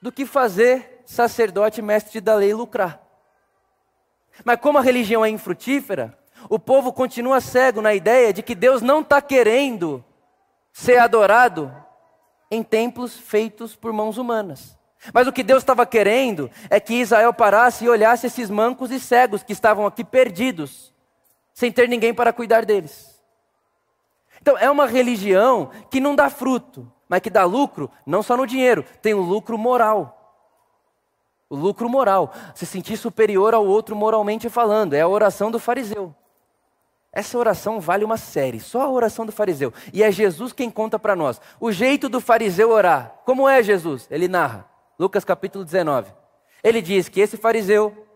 do 0.00 0.10
que 0.10 0.26
fazer 0.26 1.02
sacerdote 1.04 1.82
mestre 1.82 2.20
da 2.20 2.34
lei 2.34 2.54
lucrar. 2.54 3.00
Mas 4.44 4.58
como 4.60 4.78
a 4.78 4.82
religião 4.82 5.24
é 5.24 5.28
infrutífera, 5.28 6.18
o 6.48 6.58
povo 6.58 6.92
continua 6.92 7.40
cego 7.40 7.80
na 7.80 7.94
ideia 7.94 8.32
de 8.32 8.42
que 8.42 8.54
Deus 8.54 8.82
não 8.82 9.00
está 9.00 9.20
querendo 9.20 10.04
ser 10.72 10.98
adorado 10.98 11.74
em 12.50 12.62
templos 12.62 13.16
feitos 13.16 13.74
por 13.74 13.92
mãos 13.92 14.18
humanas. 14.18 14.76
Mas 15.12 15.26
o 15.26 15.32
que 15.32 15.42
Deus 15.42 15.62
estava 15.62 15.84
querendo 15.84 16.50
é 16.70 16.80
que 16.80 16.94
Israel 16.94 17.32
parasse 17.34 17.84
e 17.84 17.88
olhasse 17.88 18.26
esses 18.26 18.48
mancos 18.48 18.90
e 18.90 18.98
cegos 18.98 19.42
que 19.42 19.52
estavam 19.52 19.86
aqui 19.86 20.02
perdidos, 20.02 20.92
sem 21.52 21.70
ter 21.70 21.88
ninguém 21.88 22.14
para 22.14 22.32
cuidar 22.32 22.64
deles. 22.64 23.14
Então, 24.40 24.56
é 24.58 24.70
uma 24.70 24.86
religião 24.86 25.70
que 25.90 26.00
não 26.00 26.14
dá 26.14 26.30
fruto, 26.30 26.90
mas 27.08 27.20
que 27.20 27.30
dá 27.30 27.44
lucro, 27.44 27.90
não 28.06 28.22
só 28.22 28.36
no 28.36 28.46
dinheiro, 28.46 28.84
tem 29.02 29.14
o 29.14 29.20
lucro 29.20 29.58
moral. 29.58 30.20
O 31.48 31.56
lucro 31.56 31.88
moral, 31.88 32.32
se 32.54 32.66
sentir 32.66 32.96
superior 32.96 33.54
ao 33.54 33.66
outro 33.66 33.94
moralmente 33.94 34.48
falando, 34.48 34.94
é 34.94 35.00
a 35.00 35.08
oração 35.08 35.50
do 35.50 35.58
fariseu. 35.58 36.14
Essa 37.14 37.38
oração 37.38 37.78
vale 37.78 38.04
uma 38.04 38.16
série, 38.16 38.58
só 38.58 38.82
a 38.82 38.90
oração 38.90 39.24
do 39.24 39.30
fariseu. 39.30 39.72
E 39.92 40.02
é 40.02 40.10
Jesus 40.10 40.52
quem 40.52 40.68
conta 40.68 40.98
para 40.98 41.14
nós. 41.14 41.40
O 41.60 41.70
jeito 41.70 42.08
do 42.08 42.20
fariseu 42.20 42.70
orar. 42.70 43.20
Como 43.24 43.48
é 43.48 43.62
Jesus? 43.62 44.08
Ele 44.10 44.26
narra. 44.26 44.68
Lucas 44.98 45.24
capítulo 45.24 45.64
19. 45.64 46.12
Ele 46.62 46.82
diz 46.82 47.08
que 47.08 47.20
esse 47.20 47.36
fariseu, 47.36 48.06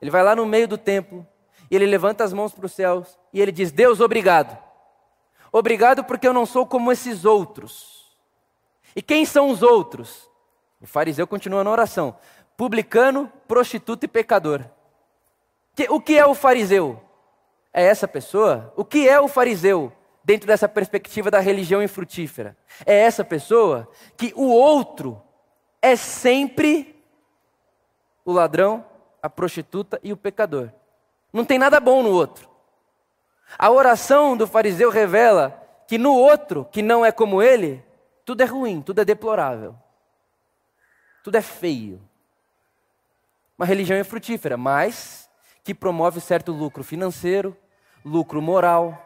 ele 0.00 0.10
vai 0.10 0.22
lá 0.22 0.34
no 0.34 0.46
meio 0.46 0.66
do 0.66 0.78
templo, 0.78 1.26
e 1.70 1.76
ele 1.76 1.84
levanta 1.84 2.24
as 2.24 2.32
mãos 2.32 2.54
para 2.54 2.64
os 2.64 2.72
céus, 2.72 3.18
e 3.30 3.42
ele 3.42 3.52
diz: 3.52 3.70
Deus, 3.70 4.00
obrigado. 4.00 4.56
Obrigado 5.52 6.02
porque 6.02 6.26
eu 6.26 6.32
não 6.32 6.46
sou 6.46 6.64
como 6.66 6.90
esses 6.90 7.26
outros. 7.26 8.16
E 8.94 9.02
quem 9.02 9.26
são 9.26 9.50
os 9.50 9.62
outros? 9.62 10.30
O 10.80 10.86
fariseu 10.86 11.26
continua 11.26 11.62
na 11.62 11.70
oração: 11.70 12.16
publicano, 12.56 13.30
prostituta 13.46 14.06
e 14.06 14.08
pecador. 14.08 14.64
O 15.90 16.00
que 16.00 16.16
é 16.16 16.24
o 16.24 16.34
fariseu? 16.34 17.02
É 17.76 17.84
essa 17.84 18.08
pessoa? 18.08 18.72
O 18.74 18.82
que 18.82 19.06
é 19.06 19.20
o 19.20 19.28
fariseu 19.28 19.92
dentro 20.24 20.46
dessa 20.46 20.66
perspectiva 20.66 21.30
da 21.30 21.40
religião 21.40 21.82
infrutífera? 21.82 22.56
É 22.86 22.96
essa 22.96 23.22
pessoa 23.22 23.86
que 24.16 24.32
o 24.34 24.48
outro 24.48 25.22
é 25.82 25.94
sempre 25.94 27.04
o 28.24 28.32
ladrão, 28.32 28.82
a 29.22 29.28
prostituta 29.28 30.00
e 30.02 30.10
o 30.10 30.16
pecador. 30.16 30.72
Não 31.30 31.44
tem 31.44 31.58
nada 31.58 31.78
bom 31.78 32.02
no 32.02 32.10
outro. 32.10 32.48
A 33.58 33.70
oração 33.70 34.38
do 34.38 34.46
fariseu 34.46 34.88
revela 34.88 35.62
que 35.86 35.98
no 35.98 36.14
outro, 36.14 36.64
que 36.72 36.80
não 36.80 37.04
é 37.04 37.12
como 37.12 37.42
ele, 37.42 37.84
tudo 38.24 38.40
é 38.40 38.46
ruim, 38.46 38.80
tudo 38.80 39.02
é 39.02 39.04
deplorável. 39.04 39.76
Tudo 41.22 41.36
é 41.36 41.42
feio. 41.42 42.00
Uma 43.58 43.66
religião 43.66 43.98
infrutífera, 43.98 44.56
mas 44.56 45.28
que 45.62 45.74
promove 45.74 46.20
certo 46.20 46.52
lucro 46.52 46.82
financeiro, 46.82 47.56
lucro 48.06 48.40
moral, 48.40 49.02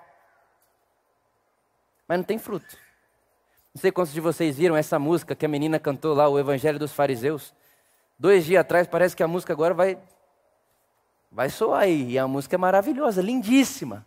mas 2.07 2.19
não 2.19 2.25
tem 2.25 2.39
fruto. 2.39 2.77
Não 3.75 3.81
sei 3.81 3.91
quantos 3.91 4.13
de 4.13 4.21
vocês 4.21 4.57
viram 4.57 4.77
essa 4.77 4.99
música 4.99 5.35
que 5.35 5.47
a 5.47 5.49
menina 5.49 5.79
cantou 5.79 6.15
lá, 6.15 6.29
o 6.29 6.39
Evangelho 6.39 6.79
dos 6.79 6.93
Fariseus. 6.93 7.55
Dois 8.19 8.45
dias 8.45 8.61
atrás, 8.61 8.87
parece 8.87 9.17
que 9.17 9.23
a 9.23 9.29
música 9.29 9.55
agora 9.55 9.73
vai, 9.73 9.97
vai 11.33 11.49
soar 11.49 11.83
aí. 11.83 12.11
E 12.11 12.19
a 12.19 12.29
música 12.29 12.57
é 12.57 12.59
maravilhosa, 12.59 13.23
lindíssima. 13.23 14.05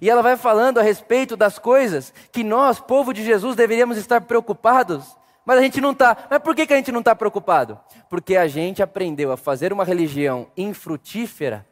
E 0.00 0.08
ela 0.08 0.22
vai 0.22 0.36
falando 0.36 0.78
a 0.78 0.82
respeito 0.82 1.36
das 1.36 1.58
coisas 1.58 2.14
que 2.30 2.44
nós, 2.44 2.78
povo 2.78 3.12
de 3.12 3.24
Jesus, 3.24 3.56
deveríamos 3.56 3.96
estar 3.96 4.20
preocupados, 4.20 5.16
mas 5.44 5.58
a 5.58 5.62
gente 5.62 5.80
não 5.80 5.90
está. 5.90 6.28
Mas 6.30 6.38
por 6.38 6.54
que, 6.54 6.66
que 6.66 6.72
a 6.72 6.76
gente 6.76 6.92
não 6.92 7.00
está 7.00 7.16
preocupado? 7.16 7.80
Porque 8.08 8.36
a 8.36 8.46
gente 8.46 8.82
aprendeu 8.82 9.32
a 9.32 9.36
fazer 9.36 9.72
uma 9.72 9.84
religião 9.84 10.46
infrutífera 10.56 11.66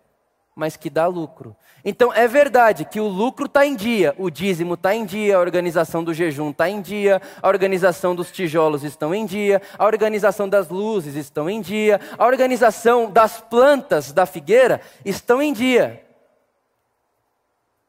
mas 0.55 0.77
que 0.77 0.91
dá 0.91 1.07
lucro. 1.07 1.57
Então 1.85 2.13
é 2.13 2.29
verdade 2.29 2.85
que 2.85 3.01
o 3.01 3.09
lucro 3.09 3.47
está 3.47 3.67
em 3.67 3.75
dia, 3.75 4.15
o 4.19 4.31
dízimo 4.31 4.75
está 4.75 4.95
em 4.95 5.05
dia, 5.05 5.37
a 5.37 5.41
organização 5.41 6.05
do 6.05 6.15
jejum 6.15 6.51
está 6.51 6.69
em 6.69 6.81
dia, 6.81 7.21
a 7.41 7.49
organização 7.49 8.15
dos 8.15 8.31
tijolos 8.31 8.85
estão 8.85 9.15
em 9.15 9.27
dia, 9.27 9.61
a 9.77 9.85
organização 9.85 10.49
das 10.49 10.69
luzes 10.69 11.17
estão 11.17 11.51
em 11.51 11.61
dia, 11.61 12.01
a 12.17 12.27
organização 12.27 13.11
das 13.11 13.41
plantas 13.41 14.13
da 14.13 14.27
figueira 14.27 14.81
estão 15.05 15.43
em 15.43 15.53
dia. 15.53 16.12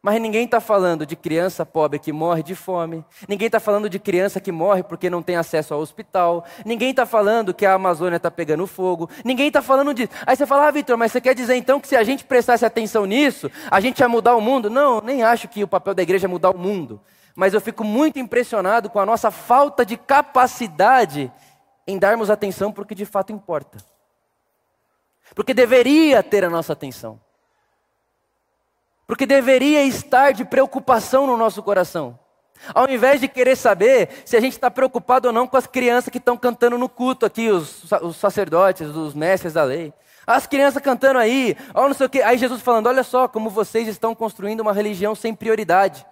Mas 0.06 0.20
ninguém 0.20 0.44
está 0.44 0.60
falando 0.60 1.06
de 1.06 1.16
criança 1.16 1.66
pobre 1.66 1.98
que 1.98 2.12
morre 2.12 2.44
de 2.44 2.54
fome. 2.56 3.06
Ninguém 3.26 3.46
está 3.46 3.58
falando 3.58 3.90
de 3.90 3.98
criança 3.98 4.42
que 4.42 4.52
morre 4.52 4.84
porque 4.84 5.10
não 5.10 5.24
tem 5.24 5.38
acesso 5.38 5.74
ao 5.74 5.80
hospital. 5.80 6.44
Ninguém 6.66 6.90
está 6.90 7.06
falando 7.06 7.54
que 7.54 7.66
a 7.66 7.76
Amazônia 7.76 8.18
está 8.18 8.30
pegando 8.30 8.68
fogo. 8.68 9.10
Ninguém 9.24 9.48
está 9.48 9.62
falando 9.62 9.94
disso. 9.94 10.10
Aí 10.28 10.36
você 10.36 10.46
fala, 10.46 10.68
ah, 10.68 10.72
Vitor, 10.72 10.98
mas 10.98 11.14
você 11.14 11.22
quer 11.22 11.34
dizer 11.34 11.56
então 11.56 11.80
que 11.80 11.88
se 11.88 11.96
a 11.96 12.04
gente 12.04 12.26
prestasse 12.26 12.66
atenção 12.66 13.06
nisso, 13.06 13.50
a 13.72 13.80
gente 13.80 14.00
ia 14.00 14.10
mudar 14.10 14.36
o 14.36 14.42
mundo? 14.42 14.70
Não, 14.70 15.00
nem 15.00 15.24
acho 15.24 15.48
que 15.48 15.64
o 15.64 15.68
papel 15.70 15.94
da 15.94 16.04
igreja 16.04 16.28
é 16.28 16.30
mudar 16.30 16.50
o 16.50 16.58
mundo. 16.58 17.00
Mas 17.34 17.54
eu 17.54 17.62
fico 17.62 17.86
muito 17.86 18.20
impressionado 18.20 18.90
com 18.90 19.00
a 19.00 19.06
nossa 19.06 19.32
falta 19.32 19.86
de 19.86 19.96
capacidade 19.96 21.32
em 21.88 21.98
darmos 21.98 22.30
atenção 22.30 22.74
para 22.74 22.84
o 22.84 22.86
que 22.86 22.94
de 22.94 23.06
fato 23.06 23.32
importa. 23.32 23.78
Porque 25.34 25.54
deveria 25.54 26.22
ter 26.22 26.44
a 26.44 26.50
nossa 26.50 26.74
atenção 26.74 27.22
porque 29.08 29.26
deveria 29.26 29.84
estar 29.84 30.32
de 30.32 30.46
preocupação 30.46 31.28
no 31.28 31.38
nosso 31.38 31.62
coração. 31.62 32.18
Ao 32.74 32.90
invés 32.90 33.20
de 33.20 33.28
querer 33.28 33.58
saber 33.58 34.10
se 34.26 34.38
a 34.38 34.40
gente 34.40 34.54
está 34.54 34.72
preocupado 34.72 35.28
ou 35.28 35.34
não 35.34 35.46
com 35.46 35.58
as 35.58 35.68
crianças 35.68 36.10
que 36.10 36.18
estão 36.18 36.38
cantando 36.38 36.78
no 36.78 36.88
culto 36.88 37.26
aqui, 37.26 37.50
os, 37.50 37.92
os 38.02 38.16
sacerdotes, 38.16 38.88
os 38.88 39.14
mestres 39.14 39.54
da 39.54 39.64
lei. 39.64 39.94
As 40.26 40.48
crianças 40.48 40.82
cantando 40.82 41.20
aí, 41.20 41.58
ó, 41.74 41.88
não 41.88 41.94
sei 41.94 42.06
o 42.06 42.10
quê. 42.10 42.22
Aí 42.22 42.38
Jesus 42.38 42.62
falando: 42.62 42.88
olha 42.88 43.04
só 43.04 43.28
como 43.28 43.50
vocês 43.50 43.88
estão 43.88 44.16
construindo 44.16 44.62
uma 44.62 44.72
religião 44.72 45.14
sem 45.14 45.36
prioridade. 45.36 46.06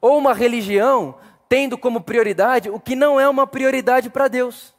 Ou 0.00 0.18
uma 0.18 0.34
religião 0.34 1.14
tendo 1.48 1.78
como 1.78 2.00
prioridade 2.00 2.70
o 2.70 2.80
que 2.80 2.96
não 2.96 3.20
é 3.20 3.28
uma 3.28 3.46
prioridade 3.46 4.10
para 4.10 4.26
Deus. 4.26 4.74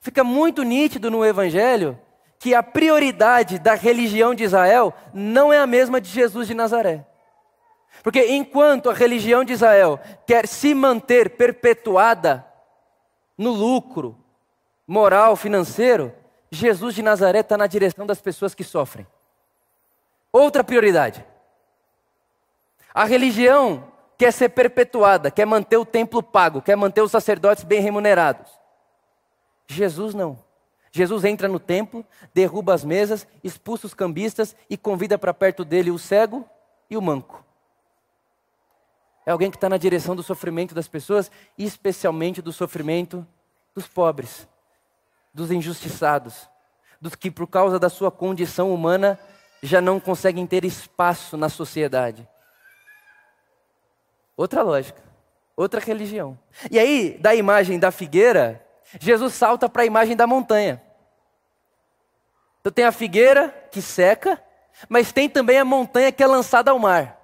Fica 0.00 0.24
muito 0.24 0.62
nítido 0.62 1.10
no 1.10 1.24
Evangelho 1.24 1.98
que 2.40 2.54
a 2.54 2.62
prioridade 2.62 3.58
da 3.58 3.74
religião 3.74 4.34
de 4.34 4.44
Israel 4.44 4.94
não 5.12 5.52
é 5.52 5.58
a 5.58 5.66
mesma 5.66 6.00
de 6.00 6.08
Jesus 6.08 6.48
de 6.48 6.54
Nazaré. 6.54 7.06
Porque 8.02 8.28
enquanto 8.28 8.88
a 8.88 8.94
religião 8.94 9.44
de 9.44 9.52
Israel 9.52 10.00
quer 10.26 10.48
se 10.48 10.74
manter 10.74 11.36
perpetuada 11.36 12.46
no 13.36 13.50
lucro 13.50 14.16
moral, 14.86 15.36
financeiro, 15.36 16.14
Jesus 16.50 16.94
de 16.94 17.02
Nazaré 17.02 17.40
está 17.40 17.58
na 17.58 17.66
direção 17.66 18.06
das 18.06 18.22
pessoas 18.22 18.54
que 18.54 18.64
sofrem. 18.64 19.06
Outra 20.32 20.64
prioridade. 20.64 21.22
A 22.94 23.04
religião 23.04 23.84
quer 24.16 24.32
ser 24.32 24.48
perpetuada, 24.48 25.30
quer 25.30 25.44
manter 25.44 25.76
o 25.76 25.84
templo 25.84 26.22
pago, 26.22 26.62
quer 26.62 26.74
manter 26.74 27.02
os 27.02 27.10
sacerdotes 27.10 27.64
bem 27.64 27.82
remunerados. 27.82 28.50
Jesus 29.66 30.14
não. 30.14 30.49
Jesus 30.92 31.24
entra 31.24 31.46
no 31.46 31.60
templo, 31.60 32.04
derruba 32.34 32.74
as 32.74 32.84
mesas, 32.84 33.26
expulsa 33.44 33.86
os 33.86 33.94
cambistas 33.94 34.56
e 34.68 34.76
convida 34.76 35.16
para 35.16 35.32
perto 35.32 35.64
dele 35.64 35.90
o 35.90 35.98
cego 35.98 36.44
e 36.88 36.96
o 36.96 37.02
manco. 37.02 37.44
É 39.24 39.30
alguém 39.30 39.50
que 39.50 39.56
está 39.56 39.68
na 39.68 39.76
direção 39.76 40.16
do 40.16 40.22
sofrimento 40.22 40.74
das 40.74 40.88
pessoas, 40.88 41.30
especialmente 41.56 42.42
do 42.42 42.52
sofrimento 42.52 43.24
dos 43.74 43.86
pobres, 43.86 44.48
dos 45.32 45.52
injustiçados, 45.52 46.48
dos 47.00 47.14
que, 47.14 47.30
por 47.30 47.46
causa 47.46 47.78
da 47.78 47.88
sua 47.88 48.10
condição 48.10 48.74
humana, 48.74 49.18
já 49.62 49.80
não 49.80 50.00
conseguem 50.00 50.46
ter 50.46 50.64
espaço 50.64 51.36
na 51.36 51.48
sociedade. 51.48 52.26
Outra 54.36 54.62
lógica, 54.62 55.02
outra 55.54 55.80
religião. 55.80 56.36
E 56.70 56.78
aí, 56.78 57.16
da 57.18 57.34
imagem 57.34 57.78
da 57.78 57.92
figueira, 57.92 58.66
Jesus 58.98 59.34
salta 59.34 59.68
para 59.68 59.82
a 59.82 59.86
imagem 59.86 60.16
da 60.16 60.26
montanha. 60.26 60.82
Então 62.60 62.72
tem 62.72 62.84
a 62.84 62.92
figueira 62.92 63.48
que 63.70 63.80
seca, 63.80 64.42
mas 64.88 65.12
tem 65.12 65.28
também 65.28 65.58
a 65.58 65.64
montanha 65.64 66.12
que 66.12 66.22
é 66.22 66.26
lançada 66.26 66.70
ao 66.70 66.78
mar. 66.78 67.18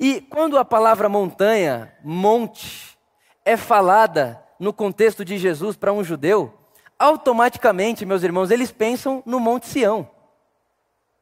E 0.00 0.20
quando 0.20 0.58
a 0.58 0.64
palavra 0.64 1.08
montanha, 1.08 1.94
monte, 2.02 2.98
é 3.44 3.56
falada 3.56 4.42
no 4.58 4.72
contexto 4.72 5.24
de 5.24 5.38
Jesus 5.38 5.76
para 5.76 5.92
um 5.92 6.02
judeu, 6.02 6.52
automaticamente, 6.98 8.04
meus 8.04 8.22
irmãos, 8.22 8.50
eles 8.50 8.72
pensam 8.72 9.22
no 9.24 9.38
Monte 9.38 9.66
Sião. 9.66 10.10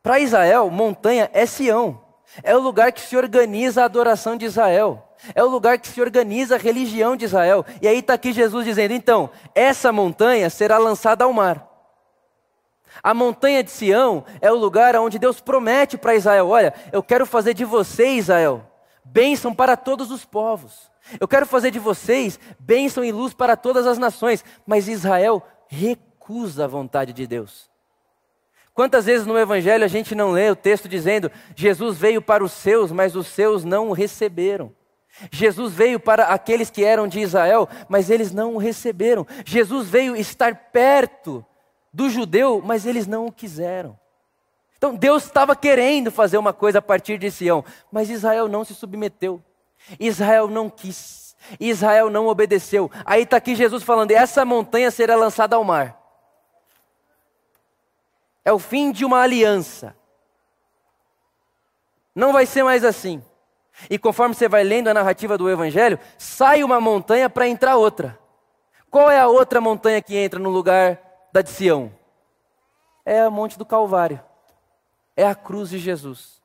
Para 0.02 0.20
Israel, 0.20 0.70
montanha 0.70 1.30
é 1.32 1.44
Sião. 1.44 2.05
É 2.42 2.54
o 2.54 2.60
lugar 2.60 2.92
que 2.92 3.00
se 3.00 3.16
organiza 3.16 3.82
a 3.82 3.86
adoração 3.86 4.36
de 4.36 4.44
Israel. 4.44 5.02
É 5.34 5.42
o 5.42 5.48
lugar 5.48 5.78
que 5.78 5.88
se 5.88 6.00
organiza 6.00 6.56
a 6.56 6.58
religião 6.58 7.16
de 7.16 7.24
Israel. 7.24 7.64
E 7.80 7.88
aí 7.88 7.98
está 7.98 8.14
aqui 8.14 8.32
Jesus 8.32 8.64
dizendo: 8.64 8.92
então, 8.92 9.30
essa 9.54 9.92
montanha 9.92 10.50
será 10.50 10.78
lançada 10.78 11.24
ao 11.24 11.32
mar. 11.32 11.66
A 13.02 13.12
montanha 13.14 13.62
de 13.62 13.70
Sião 13.70 14.24
é 14.40 14.50
o 14.50 14.56
lugar 14.56 14.96
onde 14.96 15.18
Deus 15.18 15.40
promete 15.40 15.96
para 15.96 16.14
Israel: 16.14 16.48
olha, 16.48 16.74
eu 16.92 17.02
quero 17.02 17.26
fazer 17.26 17.54
de 17.54 17.64
você, 17.64 18.08
Israel, 18.10 18.62
bênção 19.04 19.54
para 19.54 19.76
todos 19.76 20.10
os 20.10 20.24
povos. 20.24 20.90
Eu 21.20 21.28
quero 21.28 21.46
fazer 21.46 21.70
de 21.70 21.78
vocês 21.78 22.38
bênção 22.58 23.04
e 23.04 23.12
luz 23.12 23.32
para 23.32 23.56
todas 23.56 23.86
as 23.86 23.98
nações. 23.98 24.44
Mas 24.66 24.88
Israel 24.88 25.42
recusa 25.68 26.64
a 26.64 26.68
vontade 26.68 27.12
de 27.12 27.26
Deus. 27.26 27.70
Quantas 28.76 29.06
vezes 29.06 29.26
no 29.26 29.38
Evangelho 29.38 29.86
a 29.86 29.88
gente 29.88 30.14
não 30.14 30.32
lê 30.32 30.50
o 30.50 30.54
texto 30.54 30.86
dizendo: 30.86 31.32
Jesus 31.54 31.96
veio 31.96 32.20
para 32.20 32.44
os 32.44 32.52
seus, 32.52 32.92
mas 32.92 33.16
os 33.16 33.26
seus 33.26 33.64
não 33.64 33.88
o 33.88 33.92
receberam. 33.94 34.70
Jesus 35.32 35.72
veio 35.72 35.98
para 35.98 36.26
aqueles 36.26 36.68
que 36.68 36.84
eram 36.84 37.08
de 37.08 37.18
Israel, 37.18 37.66
mas 37.88 38.10
eles 38.10 38.32
não 38.32 38.54
o 38.54 38.58
receberam. 38.58 39.26
Jesus 39.46 39.88
veio 39.88 40.14
estar 40.14 40.54
perto 40.72 41.42
do 41.90 42.10
judeu, 42.10 42.62
mas 42.62 42.84
eles 42.84 43.06
não 43.06 43.24
o 43.24 43.32
quiseram. 43.32 43.98
Então 44.76 44.94
Deus 44.94 45.24
estava 45.24 45.56
querendo 45.56 46.10
fazer 46.10 46.36
uma 46.36 46.52
coisa 46.52 46.80
a 46.80 46.82
partir 46.82 47.16
de 47.16 47.30
Sião, 47.30 47.64
mas 47.90 48.10
Israel 48.10 48.46
não 48.46 48.62
se 48.62 48.74
submeteu. 48.74 49.42
Israel 49.98 50.48
não 50.48 50.68
quis. 50.68 51.34
Israel 51.58 52.10
não 52.10 52.26
obedeceu. 52.26 52.90
Aí 53.06 53.22
está 53.22 53.38
aqui 53.38 53.54
Jesus 53.54 53.82
falando: 53.82 54.10
essa 54.10 54.44
montanha 54.44 54.90
será 54.90 55.16
lançada 55.16 55.56
ao 55.56 55.64
mar. 55.64 56.05
É 58.46 58.52
o 58.52 58.60
fim 58.60 58.92
de 58.92 59.04
uma 59.04 59.22
aliança. 59.22 59.96
Não 62.14 62.32
vai 62.32 62.46
ser 62.46 62.62
mais 62.62 62.84
assim. 62.84 63.20
E 63.90 63.98
conforme 63.98 64.36
você 64.36 64.48
vai 64.48 64.62
lendo 64.62 64.86
a 64.86 64.94
narrativa 64.94 65.36
do 65.36 65.50
Evangelho, 65.50 65.98
sai 66.16 66.62
uma 66.62 66.80
montanha 66.80 67.28
para 67.28 67.48
entrar 67.48 67.74
outra. 67.74 68.16
Qual 68.88 69.10
é 69.10 69.18
a 69.18 69.26
outra 69.26 69.60
montanha 69.60 70.00
que 70.00 70.16
entra 70.16 70.38
no 70.38 70.48
lugar 70.48 70.96
da 71.32 71.42
de 71.42 71.50
Sião? 71.50 71.92
É 73.04 73.22
a 73.22 73.30
Monte 73.30 73.58
do 73.58 73.66
Calvário. 73.66 74.20
É 75.16 75.26
a 75.26 75.34
cruz 75.34 75.70
de 75.70 75.80
Jesus. 75.80 76.40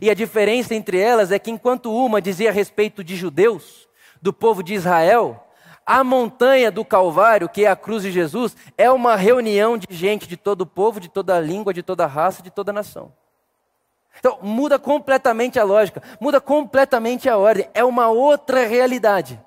E 0.00 0.08
a 0.08 0.14
diferença 0.14 0.72
entre 0.72 1.00
elas 1.00 1.32
é 1.32 1.38
que 1.40 1.50
enquanto 1.50 1.92
uma 1.92 2.22
dizia 2.22 2.50
a 2.50 2.52
respeito 2.52 3.02
de 3.02 3.16
judeus, 3.16 3.88
do 4.22 4.32
povo 4.32 4.62
de 4.62 4.74
Israel, 4.74 5.49
a 5.90 6.04
montanha 6.04 6.70
do 6.70 6.84
Calvário, 6.84 7.48
que 7.48 7.64
é 7.64 7.68
a 7.68 7.74
cruz 7.74 8.04
de 8.04 8.12
Jesus, 8.12 8.56
é 8.78 8.88
uma 8.92 9.16
reunião 9.16 9.76
de 9.76 9.88
gente 9.90 10.24
de 10.24 10.36
todo 10.36 10.60
o 10.60 10.66
povo, 10.66 11.00
de 11.00 11.08
toda 11.08 11.36
a 11.36 11.40
língua, 11.40 11.74
de 11.74 11.82
toda 11.82 12.04
a 12.04 12.06
raça, 12.06 12.44
de 12.44 12.50
toda 12.50 12.70
a 12.70 12.72
nação. 12.72 13.12
Então, 14.16 14.38
muda 14.40 14.78
completamente 14.78 15.58
a 15.58 15.64
lógica, 15.64 16.00
muda 16.20 16.40
completamente 16.40 17.28
a 17.28 17.36
ordem, 17.36 17.68
é 17.74 17.82
uma 17.82 18.06
outra 18.06 18.68
realidade. 18.68 19.42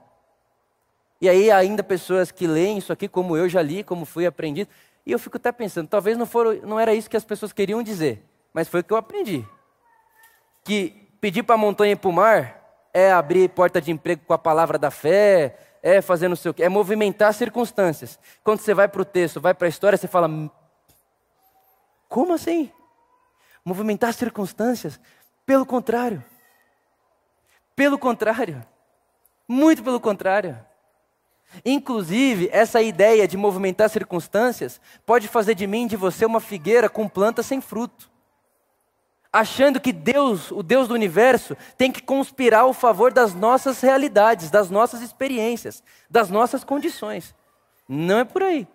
E 1.21 1.29
aí, 1.29 1.50
ainda 1.50 1.81
pessoas 1.81 2.29
que 2.29 2.45
leem 2.45 2.77
isso 2.77 2.91
aqui, 2.91 3.07
como 3.07 3.38
eu 3.38 3.47
já 3.47 3.62
li, 3.62 3.81
como 3.81 4.03
fui 4.03 4.25
aprendido, 4.25 4.69
e 5.05 5.13
eu 5.13 5.19
fico 5.19 5.38
até 5.38 5.50
pensando, 5.50 5.88
talvez 5.88 6.17
não, 6.17 6.25
for, 6.25 6.59
não 6.63 6.77
era 6.77 6.93
isso 6.93 7.09
que 7.09 7.15
as 7.15 7.23
pessoas 7.23 7.53
queriam 7.53 7.81
dizer, 7.81 8.21
mas 8.51 8.67
foi 8.67 8.81
o 8.81 8.83
que 8.83 8.91
eu 8.91 8.97
aprendi. 8.97 9.47
Que 10.65 11.07
pedir 11.21 11.43
para 11.43 11.55
a 11.55 11.57
montanha 11.57 11.93
ir 11.93 11.95
para 11.95 12.09
o 12.09 12.13
mar 12.13 12.89
é 12.93 13.13
abrir 13.13 13.47
porta 13.47 13.79
de 13.79 13.91
emprego 13.91 14.23
com 14.27 14.33
a 14.33 14.38
palavra 14.38 14.77
da 14.77 14.91
fé, 14.91 15.57
é 15.83 16.01
fazer 16.01 16.27
não 16.27 16.35
sei 16.35 16.49
o 16.49 16.53
quê, 16.53 16.63
é 16.63 16.69
movimentar 16.69 17.33
circunstâncias. 17.33 18.17
Quando 18.43 18.61
você 18.61 18.73
vai 18.73 18.87
para 18.87 19.01
o 19.01 19.05
texto, 19.05 19.39
vai 19.39 19.53
para 19.53 19.67
a 19.67 19.69
história, 19.69 19.97
você 19.97 20.07
fala: 20.07 20.29
como 22.07 22.33
assim? 22.33 22.71
movimentar 23.63 24.13
circunstâncias. 24.13 24.99
Pelo 25.45 25.65
contrário. 25.65 26.23
Pelo 27.75 27.97
contrário. 27.97 28.63
Muito 29.47 29.83
pelo 29.83 29.99
contrário. 29.99 30.57
Inclusive, 31.63 32.49
essa 32.51 32.81
ideia 32.81 33.27
de 33.27 33.37
movimentar 33.37 33.89
circunstâncias 33.89 34.81
pode 35.05 35.27
fazer 35.27 35.53
de 35.53 35.67
mim, 35.67 35.85
de 35.85 35.95
você, 35.95 36.25
uma 36.25 36.39
figueira 36.39 36.89
com 36.89 37.07
planta 37.07 37.43
sem 37.43 37.61
fruto. 37.61 38.09
Achando 39.35 39.81
que 39.81 39.91
Deus, 39.91 40.51
o 40.51 40.61
Deus 40.61 40.87
do 40.87 40.93
universo, 40.93 41.57
tem 41.75 41.91
que 41.91 42.03
conspirar 42.03 42.61
ao 42.61 42.73
favor 42.73 43.11
das 43.11 43.33
nossas 43.33 43.81
realidades, 43.81 44.51
das 44.51 44.69
nossas 44.69 45.01
experiências, 45.01 45.83
das 46.07 46.29
nossas 46.29 46.63
condições. 46.63 47.33
Não 47.89 48.19
é 48.19 48.23
por 48.23 48.43
aí. 48.43 48.67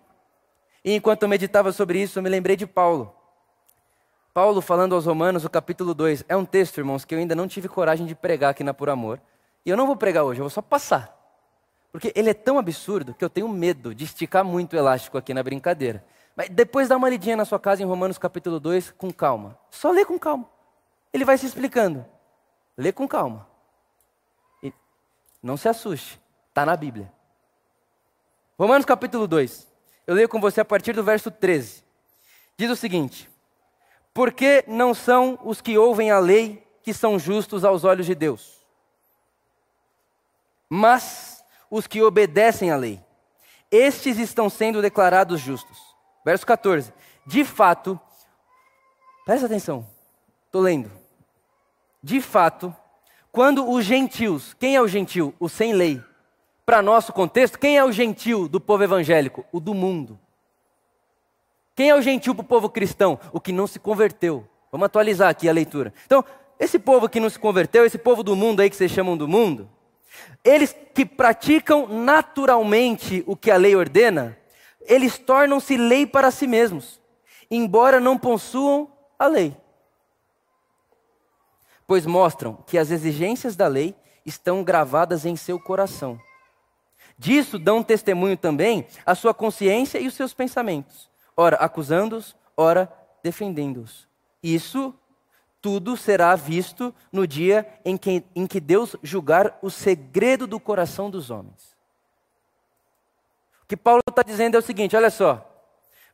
E 0.83 0.93
enquanto 0.93 1.23
eu 1.23 1.29
meditava 1.29 1.71
sobre 1.71 2.01
isso, 2.01 2.19
eu 2.19 2.23
me 2.23 2.27
lembrei 2.27 2.57
de 2.57 2.67
Paulo. 2.67 3.15
Paulo 4.33 4.59
falando 4.59 4.95
aos 4.95 5.05
Romanos, 5.05 5.45
o 5.45 5.49
capítulo 5.49 5.93
2, 5.93 6.25
é 6.27 6.35
um 6.35 6.43
texto, 6.43 6.77
irmãos, 6.77 7.05
que 7.05 7.15
eu 7.15 7.19
ainda 7.19 7.35
não 7.35 7.47
tive 7.47 7.69
coragem 7.69 8.05
de 8.05 8.13
pregar 8.13 8.51
aqui 8.51 8.63
na 8.63 8.73
Por 8.73 8.89
Amor. 8.89 9.21
E 9.65 9.69
eu 9.69 9.77
não 9.77 9.87
vou 9.87 9.95
pregar 9.95 10.25
hoje, 10.25 10.41
eu 10.41 10.43
vou 10.43 10.49
só 10.49 10.61
passar. 10.61 11.17
Porque 11.89 12.11
ele 12.13 12.29
é 12.29 12.33
tão 12.33 12.59
absurdo 12.59 13.13
que 13.13 13.23
eu 13.23 13.29
tenho 13.29 13.47
medo 13.47 13.95
de 13.95 14.03
esticar 14.03 14.43
muito 14.43 14.73
o 14.73 14.77
elástico 14.77 15.17
aqui 15.17 15.33
na 15.33 15.41
brincadeira. 15.41 16.03
Depois 16.47 16.87
dá 16.87 16.95
uma 16.95 17.09
lidinha 17.09 17.35
na 17.35 17.45
sua 17.45 17.59
casa 17.59 17.81
em 17.81 17.85
Romanos 17.85 18.17
capítulo 18.17 18.59
2 18.59 18.91
com 18.91 19.11
calma. 19.11 19.57
Só 19.71 19.91
lê 19.91 20.05
com 20.05 20.17
calma. 20.17 20.47
Ele 21.11 21.25
vai 21.25 21.37
se 21.37 21.45
explicando. 21.45 22.05
Lê 22.77 22.91
com 22.91 23.07
calma. 23.07 23.47
E 24.63 24.73
não 25.43 25.57
se 25.57 25.67
assuste, 25.67 26.21
está 26.49 26.65
na 26.65 26.77
Bíblia. 26.77 27.11
Romanos 28.57 28.85
capítulo 28.85 29.27
2. 29.27 29.67
Eu 30.07 30.15
leio 30.15 30.29
com 30.29 30.39
você 30.39 30.61
a 30.61 30.65
partir 30.65 30.93
do 30.93 31.03
verso 31.03 31.29
13. 31.29 31.83
Diz 32.57 32.69
o 32.69 32.75
seguinte: 32.75 33.29
porque 34.13 34.63
não 34.67 34.93
são 34.93 35.39
os 35.43 35.61
que 35.61 35.77
ouvem 35.77 36.11
a 36.11 36.19
lei 36.19 36.67
que 36.83 36.93
são 36.93 37.19
justos 37.19 37.63
aos 37.63 37.83
olhos 37.83 38.05
de 38.05 38.15
Deus, 38.15 38.59
mas 40.67 41.43
os 41.69 41.87
que 41.87 42.01
obedecem 42.01 42.71
à 42.71 42.75
lei. 42.75 43.01
Estes 43.71 44.17
estão 44.17 44.49
sendo 44.49 44.81
declarados 44.81 45.39
justos. 45.39 45.88
Verso 46.29 46.45
14. 46.45 46.93
De 47.25 47.43
fato, 47.43 47.99
presta 49.25 49.47
atenção, 49.47 49.83
estou 50.45 50.61
lendo. 50.61 50.91
De 52.03 52.21
fato, 52.21 52.71
quando 53.31 53.67
os 53.67 53.83
gentios, 53.83 54.53
quem 54.53 54.75
é 54.75 54.81
o 54.81 54.87
gentil? 54.87 55.33
O 55.39 55.49
sem 55.49 55.73
lei. 55.73 55.99
Para 56.67 56.83
nosso 56.83 57.11
contexto, 57.13 57.57
quem 57.57 57.79
é 57.79 57.83
o 57.83 57.91
gentil 57.91 58.47
do 58.47 58.61
povo 58.61 58.83
evangélico? 58.83 59.43
O 59.51 59.59
do 59.59 59.73
mundo. 59.73 60.19
Quem 61.75 61.89
é 61.89 61.95
o 61.95 62.01
gentil 62.01 62.35
para 62.35 62.43
o 62.43 62.47
povo 62.47 62.69
cristão? 62.69 63.19
O 63.33 63.41
que 63.41 63.51
não 63.51 63.65
se 63.65 63.79
converteu. 63.79 64.47
Vamos 64.71 64.85
atualizar 64.85 65.29
aqui 65.29 65.49
a 65.49 65.51
leitura. 65.51 65.91
Então, 66.05 66.23
esse 66.59 66.77
povo 66.77 67.09
que 67.09 67.19
não 67.19 67.31
se 67.31 67.39
converteu, 67.39 67.87
esse 67.87 67.97
povo 67.97 68.21
do 68.21 68.35
mundo 68.35 68.59
aí 68.59 68.69
que 68.69 68.75
vocês 68.75 68.91
chamam 68.91 69.17
do 69.17 69.27
mundo, 69.27 69.67
eles 70.43 70.75
que 70.93 71.07
praticam 71.07 71.87
naturalmente 71.87 73.23
o 73.25 73.35
que 73.35 73.49
a 73.49 73.57
lei 73.57 73.75
ordena, 73.75 74.37
eles 74.89 75.17
tornam-se 75.17 75.77
lei 75.77 76.05
para 76.05 76.31
si 76.31 76.47
mesmos, 76.47 76.99
embora 77.49 78.01
não 78.01 78.17
possuam 78.17 78.91
a 79.17 79.27
lei. 79.27 79.55
Pois 81.87 82.05
mostram 82.05 82.55
que 82.67 82.77
as 82.77 82.91
exigências 82.91 83.55
da 83.55 83.67
lei 83.67 83.95
estão 84.25 84.63
gravadas 84.63 85.25
em 85.25 85.37
seu 85.37 85.57
coração. 85.57 86.19
Disso 87.17 87.57
dão 87.57 87.81
testemunho 87.81 88.35
também 88.35 88.85
a 89.05 89.15
sua 89.15 89.33
consciência 89.33 89.99
e 89.99 90.07
os 90.07 90.13
seus 90.13 90.33
pensamentos 90.33 91.09
ora 91.39 91.55
acusando-os, 91.55 92.35
ora 92.57 92.91
defendendo-os. 93.23 94.05
Isso 94.43 94.93
tudo 95.61 95.95
será 95.95 96.35
visto 96.35 96.93
no 97.13 97.25
dia 97.25 97.65
em 97.85 97.95
que, 97.95 98.25
em 98.35 98.45
que 98.45 98.59
Deus 98.59 98.93
julgar 99.01 99.57
o 99.61 99.69
segredo 99.69 100.45
do 100.45 100.59
coração 100.59 101.09
dos 101.09 101.29
homens. 101.29 101.68
Que 103.69 103.77
Paulo 103.77 104.01
está 104.09 104.23
dizendo 104.23 104.55
é 104.55 104.59
o 104.59 104.63
seguinte: 104.63 104.97
olha 104.97 105.11
só, 105.11 105.47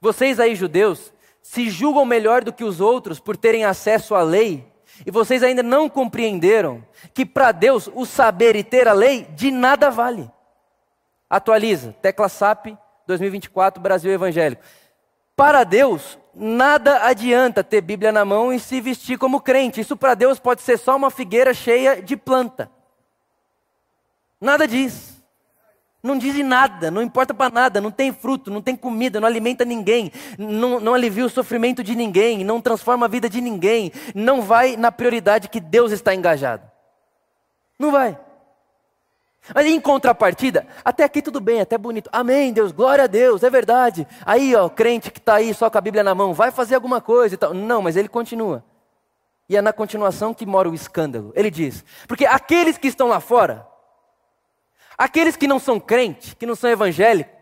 vocês 0.02 0.42
aí, 0.42 0.56
judeus, 0.56 1.14
se 1.42 1.70
julgam 1.70 2.06
melhor 2.06 2.44
do 2.44 2.52
que 2.52 2.66
os 2.66 2.82
outros 2.82 3.18
por 3.18 3.38
terem 3.38 3.64
acesso 3.64 4.14
à 4.14 4.22
lei, 4.22 4.68
e 5.06 5.10
vocês 5.10 5.42
ainda 5.42 5.64
não 5.64 5.88
compreenderam 5.88 6.86
que 7.14 7.26
para 7.26 7.54
Deus 7.54 7.90
o 7.96 8.06
saber 8.06 8.58
e 8.58 8.64
ter 8.64 8.90
a 8.90 8.94
lei 8.94 9.24
de 9.34 9.52
nada 9.52 9.90
vale. 9.90 10.30
Atualiza, 11.30 11.96
tecla 12.02 12.28
SAP 12.28 12.78
2024 13.08 13.82
Brasil 13.82 14.12
Evangélico. 14.12 14.62
Para 15.34 15.64
Deus, 15.64 16.20
nada 16.34 17.06
adianta 17.06 17.64
ter 17.64 17.80
Bíblia 17.80 18.12
na 18.12 18.26
mão 18.26 18.52
e 18.52 18.60
se 18.60 18.82
vestir 18.82 19.18
como 19.18 19.40
crente. 19.40 19.80
Isso 19.80 19.96
para 19.96 20.14
Deus 20.14 20.40
pode 20.40 20.62
ser 20.62 20.78
só 20.78 20.96
uma 20.98 21.10
figueira 21.10 21.54
cheia 21.54 22.02
de 22.02 22.18
planta. 22.18 22.70
Nada 24.42 24.68
diz. 24.68 25.15
Não 26.06 26.20
diz 26.20 26.38
nada, 26.46 26.92
não 26.92 27.02
importa 27.02 27.34
para 27.34 27.52
nada, 27.52 27.82
não 27.82 27.90
tem 27.90 28.14
fruto, 28.14 28.52
não 28.52 28.62
tem 28.62 28.76
comida, 28.76 29.20
não 29.20 29.28
alimenta 29.28 29.66
ninguém, 29.66 30.12
não, 30.38 30.80
não 30.80 30.94
alivia 30.94 31.26
o 31.26 31.30
sofrimento 31.30 31.84
de 31.84 31.96
ninguém, 31.96 32.44
não 32.44 32.62
transforma 32.62 33.08
a 33.08 33.10
vida 33.10 33.28
de 33.28 33.42
ninguém, 33.42 33.92
não 34.14 34.40
vai 34.40 34.78
na 34.78 34.92
prioridade 34.92 35.50
que 35.50 35.60
Deus 35.60 35.92
está 35.92 36.14
engajado. 36.14 36.62
Não 37.80 37.92
vai. 37.92 38.20
Mas 39.54 39.66
em 39.66 39.80
contrapartida, 39.82 40.68
até 40.84 41.04
aqui 41.04 41.24
tudo 41.24 41.40
bem, 41.40 41.60
até 41.60 41.76
bonito. 41.76 42.08
Amém, 42.14 42.54
Deus, 42.54 42.72
glória 42.72 43.06
a 43.06 43.08
Deus, 43.08 43.42
é 43.42 43.50
verdade. 43.50 44.08
Aí, 44.24 44.56
ó, 44.56 44.70
crente 44.70 45.10
que 45.10 45.18
está 45.18 45.36
aí 45.36 45.56
só 45.56 45.72
com 45.72 45.78
a 45.80 45.82
Bíblia 45.82 46.04
na 46.04 46.14
mão, 46.14 46.36
vai 46.36 46.52
fazer 46.52 46.76
alguma 46.76 47.02
coisa 47.02 47.34
e 47.34 47.38
tal. 47.38 47.52
Não, 47.52 47.82
mas 47.82 47.96
ele 47.96 48.08
continua. 48.08 48.64
E 49.50 49.58
é 49.58 49.62
na 49.62 49.74
continuação 49.74 50.36
que 50.36 50.46
mora 50.46 50.70
o 50.70 50.76
escândalo. 50.76 51.32
Ele 51.36 51.50
diz: 51.50 51.84
porque 52.08 52.28
aqueles 52.28 52.78
que 52.78 52.88
estão 52.88 53.08
lá 53.08 53.20
fora, 53.20 53.68
aqueles 54.98 55.36
que 55.36 55.48
não 55.48 55.60
são 55.60 55.80
crentes, 55.80 56.34
que 56.34 56.46
não 56.46 56.56
são 56.56 56.70
evangélicos, 56.70 57.34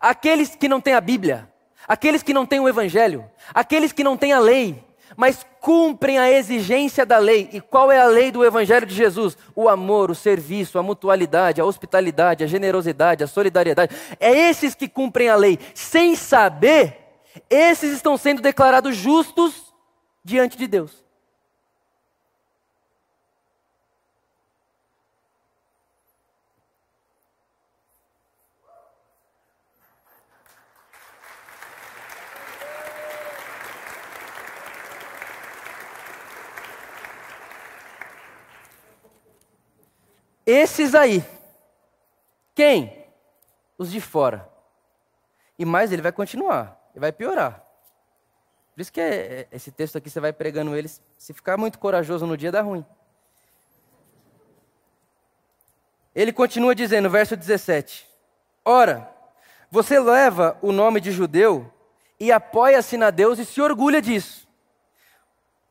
aqueles 0.00 0.54
que 0.54 0.68
não 0.68 0.80
têm 0.80 0.94
a 0.94 1.00
Bíblia, 1.00 1.48
aqueles 1.86 2.22
que 2.22 2.32
não 2.32 2.46
têm 2.46 2.60
o 2.60 2.68
Evangelho, 2.68 3.24
aqueles 3.52 3.92
que 3.92 4.04
não 4.04 4.16
têm 4.16 4.32
a 4.32 4.38
lei, 4.38 4.82
mas 5.16 5.44
cumprem 5.60 6.18
a 6.18 6.30
exigência 6.30 7.04
da 7.04 7.18
lei. 7.18 7.48
E 7.52 7.60
qual 7.60 7.92
é 7.92 8.00
a 8.00 8.06
lei 8.06 8.30
do 8.30 8.44
Evangelho 8.44 8.86
de 8.86 8.94
Jesus? 8.94 9.36
O 9.54 9.68
amor, 9.68 10.10
o 10.10 10.14
serviço, 10.14 10.78
a 10.78 10.82
mutualidade, 10.82 11.60
a 11.60 11.64
hospitalidade, 11.64 12.44
a 12.44 12.46
generosidade, 12.46 13.22
a 13.22 13.26
solidariedade. 13.26 13.94
É 14.18 14.30
esses 14.30 14.74
que 14.74 14.88
cumprem 14.88 15.28
a 15.28 15.36
lei 15.36 15.58
sem 15.74 16.14
saber 16.14 16.98
esses 17.48 17.92
estão 17.92 18.16
sendo 18.16 18.42
declarados 18.42 18.96
justos 18.96 19.72
diante 20.24 20.56
de 20.56 20.66
Deus. 20.66 21.01
Esses 40.52 40.94
aí. 40.94 41.24
Quem? 42.54 43.06
Os 43.78 43.90
de 43.90 44.02
fora. 44.02 44.46
E 45.58 45.64
mais, 45.64 45.90
ele 45.90 46.02
vai 46.02 46.12
continuar, 46.12 46.78
ele 46.92 47.00
vai 47.00 47.10
piorar. 47.10 47.64
Por 48.74 48.82
isso 48.82 48.92
que 48.92 49.00
é, 49.00 49.14
é, 49.14 49.48
esse 49.50 49.70
texto 49.70 49.96
aqui 49.96 50.10
você 50.10 50.20
vai 50.20 50.30
pregando 50.30 50.76
eles. 50.76 51.00
Se 51.16 51.32
ficar 51.32 51.56
muito 51.56 51.78
corajoso 51.78 52.26
no 52.26 52.36
dia, 52.36 52.52
dá 52.52 52.60
ruim. 52.60 52.84
Ele 56.14 56.34
continua 56.34 56.74
dizendo, 56.74 57.08
verso 57.08 57.34
17: 57.34 58.06
Ora, 58.62 59.10
você 59.70 59.98
leva 59.98 60.58
o 60.60 60.70
nome 60.70 61.00
de 61.00 61.12
judeu 61.12 61.72
e 62.20 62.30
apoia-se 62.30 62.98
na 62.98 63.10
Deus 63.10 63.38
e 63.38 63.46
se 63.46 63.58
orgulha 63.62 64.02
disso. 64.02 64.46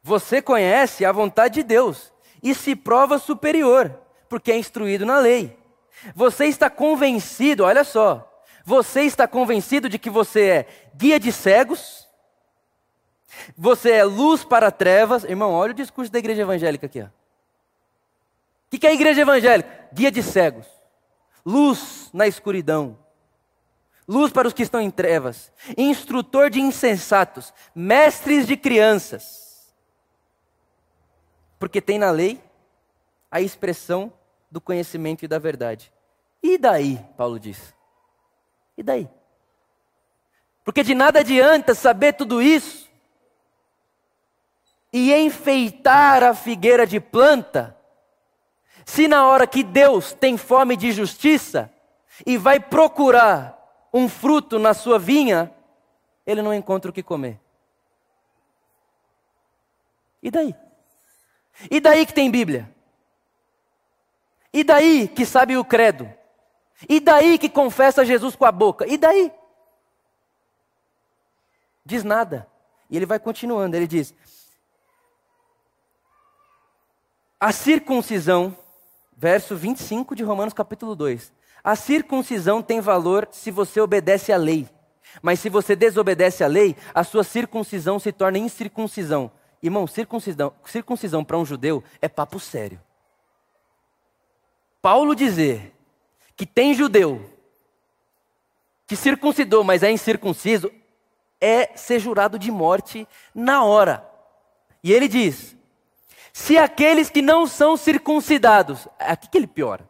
Você 0.02 0.42
conhece 0.42 1.06
a 1.06 1.12
vontade 1.12 1.56
de 1.56 1.64
Deus 1.64 2.12
e 2.42 2.56
se 2.56 2.76
prova 2.76 3.20
superior 3.20 4.02
porque 4.32 4.50
é 4.50 4.58
instruído 4.58 5.06
na 5.06 5.20
lei. 5.20 5.60
Você 6.16 6.46
está 6.46 6.70
convencido, 6.70 7.66
olha 7.66 7.84
só, 7.84 8.42
você 8.64 9.02
está 9.02 9.28
convencido 9.28 9.90
de 9.90 10.00
que 10.00 10.10
você 10.10 10.42
é 10.42 10.68
guia 10.96 11.20
de 11.20 11.34
cegos, 11.34 12.08
você 13.58 13.92
é 13.92 14.04
luz 14.06 14.46
para 14.46 14.72
trevas. 14.72 15.26
Irmão, 15.26 15.52
olha 15.52 15.72
o 15.72 15.76
discurso 15.76 16.10
da 16.10 16.18
igreja 16.18 16.44
evangélica 16.44 16.86
aqui. 16.86 17.02
O 17.02 17.12
que, 18.70 18.80
que 18.80 18.88
é 18.88 18.92
a 18.92 18.94
igreja 18.94 19.20
evangélica? 19.20 19.90
Guia 19.92 20.10
de 20.10 20.24
cegos, 20.24 20.66
luz 21.46 22.10
na 22.14 22.26
escuridão, 22.26 22.98
luz 24.08 24.32
para 24.32 24.48
os 24.48 24.54
que 24.54 24.64
estão 24.64 24.80
em 24.80 24.90
trevas, 24.90 25.52
instrutor 25.78 26.50
de 26.50 26.62
insensatos, 26.62 27.54
mestres 27.76 28.48
de 28.48 28.56
crianças. 28.56 29.76
Porque 31.60 31.82
tem 31.82 32.00
na 32.00 32.12
lei 32.12 32.42
a 33.30 33.42
expressão 33.42 34.14
do 34.52 34.60
conhecimento 34.60 35.24
e 35.24 35.28
da 35.28 35.40
verdade. 35.40 35.92
E 36.44 36.58
daí, 36.58 37.00
Paulo 37.16 37.40
diz? 37.40 37.74
E 38.78 38.84
daí? 38.84 39.10
Porque 40.64 40.84
de 40.84 40.94
nada 40.94 41.20
adianta 41.22 41.74
saber 41.74 42.14
tudo 42.14 42.42
isso 42.42 42.92
e 44.92 45.14
enfeitar 45.14 46.22
a 46.22 46.34
figueira 46.34 46.86
de 46.86 47.00
planta, 47.00 47.78
se 48.86 49.08
na 49.08 49.26
hora 49.26 49.48
que 49.48 49.64
Deus 49.64 50.12
tem 50.12 50.38
fome 50.38 50.76
de 50.76 50.92
justiça 50.92 51.72
e 52.26 52.38
vai 52.38 52.60
procurar 52.60 53.58
um 53.94 54.10
fruto 54.10 54.60
na 54.60 54.74
sua 54.74 55.00
vinha, 55.00 55.52
ele 56.26 56.42
não 56.42 56.54
encontra 56.54 56.92
o 56.92 56.94
que 56.94 57.02
comer. 57.02 57.40
E 60.22 60.30
daí? 60.30 60.56
E 61.70 61.80
daí 61.80 62.06
que 62.06 62.14
tem 62.14 62.30
Bíblia? 62.30 62.70
E 64.54 64.64
daí 64.64 65.08
que 65.08 65.26
sabe 65.26 65.58
o 65.58 65.64
credo? 65.64 66.12
E 66.90 67.00
daí 67.00 67.38
que 67.38 67.50
confessa 67.50 68.06
Jesus 68.06 68.36
com 68.36 68.46
a 68.46 68.52
boca? 68.52 68.86
E 68.88 68.98
daí? 68.98 69.32
Diz 71.86 72.04
nada. 72.04 72.48
E 72.90 72.98
ele 72.98 73.06
vai 73.06 73.20
continuando, 73.20 73.76
ele 73.76 73.88
diz: 73.88 74.14
A 77.40 77.52
circuncisão, 77.52 78.56
verso 79.16 79.56
25 79.56 80.16
de 80.16 80.24
Romanos 80.24 80.54
capítulo 80.54 80.96
2. 80.96 81.34
A 81.64 81.76
circuncisão 81.76 82.62
tem 82.62 82.82
valor 82.82 83.28
se 83.32 83.52
você 83.52 83.80
obedece 83.80 84.34
à 84.34 84.38
lei. 84.38 84.68
Mas 85.22 85.40
se 85.40 85.50
você 85.50 85.76
desobedece 85.76 86.44
à 86.44 86.48
lei, 86.48 86.76
a 86.94 87.04
sua 87.04 87.24
circuncisão 87.24 88.00
se 88.00 88.12
torna 88.12 88.38
incircuncisão. 88.38 89.32
Irmão, 89.62 89.86
circuncisão, 89.86 90.54
circuncisão 90.66 91.24
para 91.24 91.38
um 91.38 91.46
judeu 91.46 91.84
é 92.02 92.08
papo 92.08 92.40
sério. 92.40 92.80
Paulo 94.82 95.16
dizer 95.16 95.74
que 96.36 96.46
tem 96.46 96.74
judeu 96.74 97.30
que 98.88 98.96
circuncidou, 98.96 99.64
mas 99.64 99.84
é 99.84 99.92
incircunciso, 99.92 100.72
é 101.40 101.78
ser 101.78 102.00
jurado 102.00 102.38
de 102.38 102.52
morte 102.52 103.08
na 103.34 103.64
hora. 103.64 104.06
E 104.84 104.92
ele 104.92 105.08
diz: 105.08 105.56
se 106.34 106.58
aqueles 106.58 107.10
que 107.10 107.22
não 107.22 107.48
são 107.48 107.78
circuncidados, 107.78 108.88
aqui 109.00 109.30
que 109.30 109.38
ele 109.38 109.48
piora, 109.48 109.88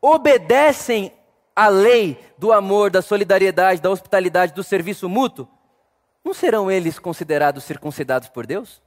obedecem 0.00 1.12
à 1.54 1.68
lei 1.68 2.18
do 2.36 2.52
amor, 2.52 2.90
da 2.90 3.00
solidariedade, 3.00 3.80
da 3.80 3.90
hospitalidade, 3.90 4.52
do 4.52 4.64
serviço 4.64 5.08
mútuo, 5.08 5.48
não 6.24 6.34
serão 6.34 6.70
eles 6.70 6.98
considerados 6.98 7.64
circuncidados 7.64 8.28
por 8.28 8.46
Deus? 8.46 8.82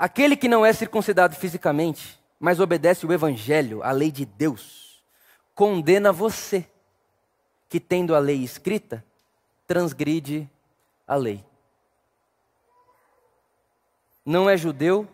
Aquele 0.00 0.34
que 0.34 0.48
não 0.48 0.64
é 0.64 0.72
circuncidado 0.72 1.36
fisicamente, 1.36 2.18
mas 2.38 2.58
obedece 2.58 3.04
o 3.04 3.12
evangelho, 3.12 3.82
a 3.82 3.92
lei 3.92 4.10
de 4.10 4.24
Deus, 4.24 5.04
condena 5.54 6.10
você, 6.10 6.66
que 7.68 7.78
tendo 7.78 8.14
a 8.14 8.18
lei 8.18 8.42
escrita, 8.42 9.04
transgride 9.66 10.48
a 11.06 11.14
lei. 11.16 11.44
Não 14.24 14.48
é 14.48 14.56
judeu 14.56 15.06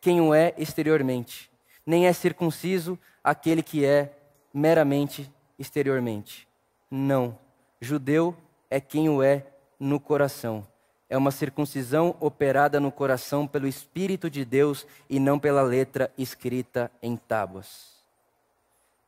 quem 0.00 0.20
o 0.20 0.34
é 0.34 0.52
exteriormente, 0.58 1.48
nem 1.86 2.08
é 2.08 2.12
circunciso 2.12 2.98
aquele 3.22 3.62
que 3.62 3.84
é 3.84 4.18
meramente 4.52 5.32
exteriormente. 5.56 6.48
Não. 6.90 7.38
Judeu 7.80 8.36
é 8.68 8.80
quem 8.80 9.08
o 9.08 9.22
é 9.22 9.46
no 9.78 10.00
coração 10.00 10.66
é 11.14 11.16
uma 11.16 11.30
circuncisão 11.30 12.16
operada 12.18 12.80
no 12.80 12.90
coração 12.90 13.46
pelo 13.46 13.68
Espírito 13.68 14.28
de 14.28 14.44
Deus 14.44 14.84
e 15.08 15.20
não 15.20 15.38
pela 15.38 15.62
letra 15.62 16.12
escrita 16.18 16.90
em 17.00 17.16
tábuas. 17.16 18.02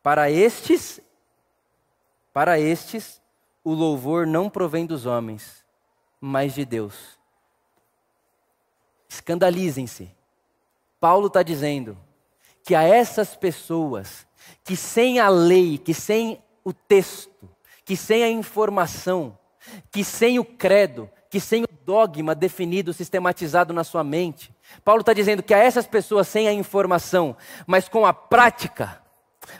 Para 0.05 0.31
estes, 0.31 1.01
para 2.33 2.61
estes, 2.61 3.21
o 3.64 3.75
louvor 3.75 4.25
não 4.25 4.49
provém 4.49 4.87
dos 4.87 5.05
homens, 5.05 5.64
mas 6.21 6.55
de 6.55 6.64
Deus. 6.64 7.19
Escandalizem-se. 9.09 10.09
Paulo 11.01 11.27
está 11.27 11.42
dizendo 11.42 11.99
que 12.62 12.77
a 12.77 12.85
essas 12.85 13.35
pessoas 13.35 14.25
que 14.62 14.77
sem 14.77 15.19
a 15.19 15.29
lei, 15.29 15.77
que 15.77 15.92
sem 15.92 16.40
o 16.62 16.73
texto, 16.73 17.51
que 17.85 17.97
sem 17.97 18.23
a 18.23 18.31
informação, 18.31 19.37
que 19.90 20.05
sem 20.05 20.38
o 20.38 20.45
credo, 20.45 21.11
que 21.31 21.41
sem 21.41 21.65
o 21.65 21.69
dogma 21.85 22.35
definido, 22.35 22.93
sistematizado 22.93 23.73
na 23.73 23.85
sua 23.85 24.05
mente. 24.05 24.55
Paulo 24.85 25.01
está 25.01 25.12
dizendo 25.12 25.43
que 25.43 25.55
a 25.55 25.59
essas 25.59 25.87
pessoas 25.87 26.29
sem 26.29 26.49
a 26.49 26.53
informação, 26.53 27.37
mas 27.67 27.89
com 27.89 28.07
a 28.07 28.12
prática, 28.12 29.03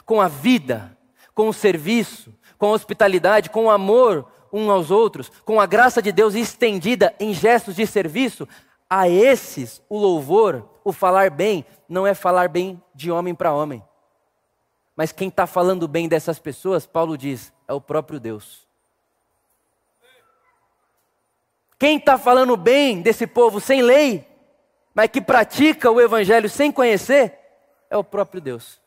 com 0.05 0.21
a 0.21 0.29
vida, 0.29 0.97
com 1.35 1.49
o 1.49 1.53
serviço, 1.53 2.33
com 2.59 2.67
a 2.67 2.73
hospitalidade, 2.73 3.51
com 3.51 3.67
o 3.67 3.71
amor 3.71 4.27
um 4.53 4.71
aos 4.71 4.91
outros, 4.91 5.31
com 5.45 5.61
a 5.61 5.67
graça 5.67 6.01
de 6.01 6.11
Deus 6.11 6.35
estendida 6.35 7.15
em 7.21 7.35
gestos 7.35 7.77
de 7.77 7.87
serviço, 7.87 8.49
a 8.89 9.09
esses 9.09 9.83
o 9.89 9.99
louvor, 9.99 10.69
o 10.85 10.93
falar 10.93 11.31
bem, 11.31 11.65
não 11.89 12.07
é 12.07 12.15
falar 12.15 12.49
bem 12.49 12.81
de 12.95 13.11
homem 13.11 13.35
para 13.35 13.53
homem. 13.53 13.83
Mas 14.97 15.13
quem 15.13 15.29
está 15.29 15.47
falando 15.47 15.87
bem 15.87 16.09
dessas 16.09 16.39
pessoas, 16.39 16.87
Paulo 16.87 17.19
diz, 17.19 17.53
é 17.69 17.75
o 17.75 17.81
próprio 17.81 18.19
Deus. 18.19 18.66
Quem 21.79 21.99
está 21.99 22.17
falando 22.17 22.57
bem 22.57 23.03
desse 23.03 23.27
povo 23.27 23.61
sem 23.61 23.83
lei, 23.83 24.27
mas 24.95 25.11
que 25.11 25.21
pratica 25.21 25.91
o 25.91 26.01
evangelho 26.01 26.49
sem 26.49 26.73
conhecer, 26.73 27.39
é 27.91 27.97
o 27.97 28.05
próprio 28.05 28.41
Deus. 28.41 28.81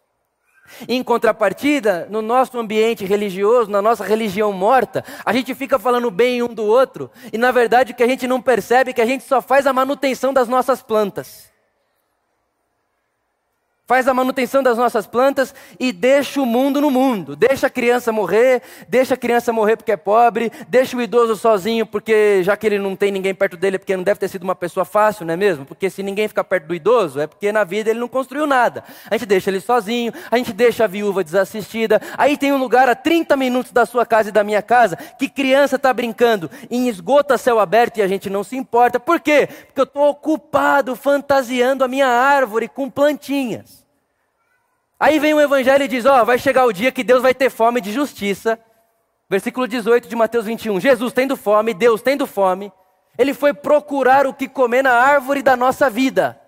Em 0.88 1.04
contrapartida, 1.04 2.08
no 2.10 2.22
nosso 2.22 2.58
ambiente 2.60 3.06
religioso, 3.06 3.70
na 3.70 3.82
nossa 3.82 4.04
religião 4.04 4.52
morta, 4.52 5.04
a 5.26 5.34
gente 5.34 5.54
fica 5.56 5.78
falando 5.80 6.10
bem 6.12 6.42
um 6.42 6.54
do 6.54 6.64
outro, 6.66 7.12
e 7.32 7.38
na 7.38 7.52
verdade 7.52 7.92
o 7.92 7.96
que 7.96 8.04
a 8.04 8.08
gente 8.08 8.28
não 8.28 8.42
percebe 8.42 8.92
é 8.92 8.94
que 8.94 9.02
a 9.02 9.06
gente 9.06 9.24
só 9.24 9.42
faz 9.42 9.68
a 9.68 9.74
manutenção 9.74 10.34
das 10.34 10.48
nossas 10.48 10.82
plantas. 10.82 11.49
Faz 13.90 14.08
a 14.08 14.14
manutenção 14.14 14.62
das 14.62 14.78
nossas 14.78 15.08
plantas 15.08 15.52
e 15.80 15.92
deixa 15.92 16.40
o 16.40 16.46
mundo 16.46 16.80
no 16.80 16.92
mundo. 16.92 17.36
Deixa 17.36 17.66
a 17.66 17.70
criança 17.72 18.12
morrer, 18.12 18.62
deixa 18.88 19.16
a 19.16 19.18
criança 19.18 19.52
morrer 19.52 19.78
porque 19.78 19.92
é 19.92 19.98
pobre, 19.98 20.52
deixa 20.68 20.96
o 20.96 21.02
idoso 21.02 21.36
sozinho 21.36 21.88
porque 21.88 22.44
já 22.44 22.56
que 22.56 22.68
ele 22.68 22.78
não 22.78 22.96
tem 22.96 23.12
ninguém 23.12 23.34
perto 23.34 23.58
dele, 23.58 23.78
é 23.78 23.80
porque 23.80 23.98
não 23.98 24.04
deve 24.04 24.20
ter 24.20 24.28
sido 24.28 24.44
uma 24.44 24.54
pessoa 24.54 24.86
fácil, 24.86 25.26
não 25.26 25.34
é 25.34 25.38
mesmo? 25.38 25.66
Porque 25.66 25.90
se 25.90 26.04
ninguém 26.04 26.28
ficar 26.28 26.44
perto 26.44 26.68
do 26.68 26.76
idoso, 26.76 27.20
é 27.20 27.26
porque 27.26 27.52
na 27.52 27.64
vida 27.64 27.90
ele 27.90 28.00
não 28.00 28.08
construiu 28.08 28.46
nada. 28.46 28.84
A 29.10 29.18
gente 29.18 29.26
deixa 29.26 29.50
ele 29.50 29.60
sozinho, 29.60 30.14
a 30.30 30.38
gente 30.38 30.54
deixa 30.54 30.84
a 30.84 30.88
viúva 30.88 31.24
desassistida. 31.24 32.00
Aí 32.16 32.38
tem 32.38 32.54
um 32.54 32.60
lugar 32.60 32.88
a 32.90 32.94
30 32.94 33.36
minutos 33.36 33.72
da 33.72 33.88
sua 33.88 34.06
casa 34.06 34.30
e 34.30 34.32
da 34.32 34.44
minha 34.44 34.62
casa 34.62 34.98
que 35.18 35.28
criança 35.28 35.78
está 35.78 35.92
brincando 35.92 36.48
em 36.70 36.88
esgoto 36.90 37.34
a 37.34 37.40
céu 37.40 37.60
aberto 37.60 37.98
e 37.98 38.04
a 38.04 38.08
gente 38.08 38.30
não 38.30 38.44
se 38.44 38.56
importa. 38.56 39.00
Por 39.00 39.20
quê? 39.20 39.50
Porque 39.66 39.82
eu 39.82 39.86
estou 39.86 40.10
ocupado 40.10 40.96
fantasiando 40.96 41.84
a 41.84 41.88
minha 41.88 42.08
árvore 42.08 42.68
com 42.68 42.88
plantinhas. 42.88 43.79
Aí 45.00 45.18
vem 45.18 45.34
o 45.34 45.40
evangelho 45.40 45.86
e 45.86 45.88
diz: 45.88 46.06
Ó, 46.06 46.22
oh, 46.22 46.26
vai 46.26 46.38
chegar 46.38 46.66
o 46.66 46.74
dia 46.74 46.92
que 46.92 47.04
Deus 47.04 47.22
vai 47.22 47.34
ter 47.34 47.50
fome 47.50 47.80
de 47.80 47.94
justiça. 47.94 48.60
Versículo 49.30 49.68
18 49.68 50.10
de 50.10 50.16
Mateus 50.16 50.46
21. 50.46 50.80
Jesus 50.80 51.14
tendo 51.14 51.38
fome, 51.38 51.74
Deus 51.74 52.02
tendo 52.02 52.28
fome, 52.28 52.74
ele 53.18 53.34
foi 53.34 53.54
procurar 53.54 54.28
o 54.28 54.34
que 54.34 54.50
comer 54.50 54.84
na 54.84 54.92
árvore 54.92 55.42
da 55.42 55.56
nossa 55.56 55.90
vida. 55.90 56.40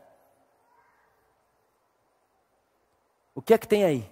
O 3.34 3.42
que 3.42 3.54
é 3.54 3.58
que 3.58 3.68
tem 3.68 3.86
aí? 3.86 4.10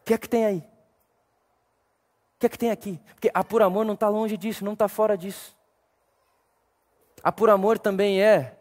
O 0.00 0.04
que 0.04 0.14
é 0.14 0.18
que 0.18 0.28
tem 0.28 0.44
aí? 0.44 0.58
O 0.58 2.38
que 2.38 2.46
é 2.46 2.48
que 2.48 2.58
tem 2.58 2.70
aqui? 2.70 3.00
Porque 3.14 3.30
a 3.32 3.42
por 3.42 3.62
amor 3.62 3.84
não 3.84 3.94
está 3.94 4.08
longe 4.08 4.36
disso, 4.36 4.64
não 4.64 4.74
está 4.74 4.86
fora 4.86 5.16
disso. 5.16 5.56
A 7.22 7.32
por 7.32 7.48
amor 7.48 7.78
também 7.78 8.22
é 8.22 8.56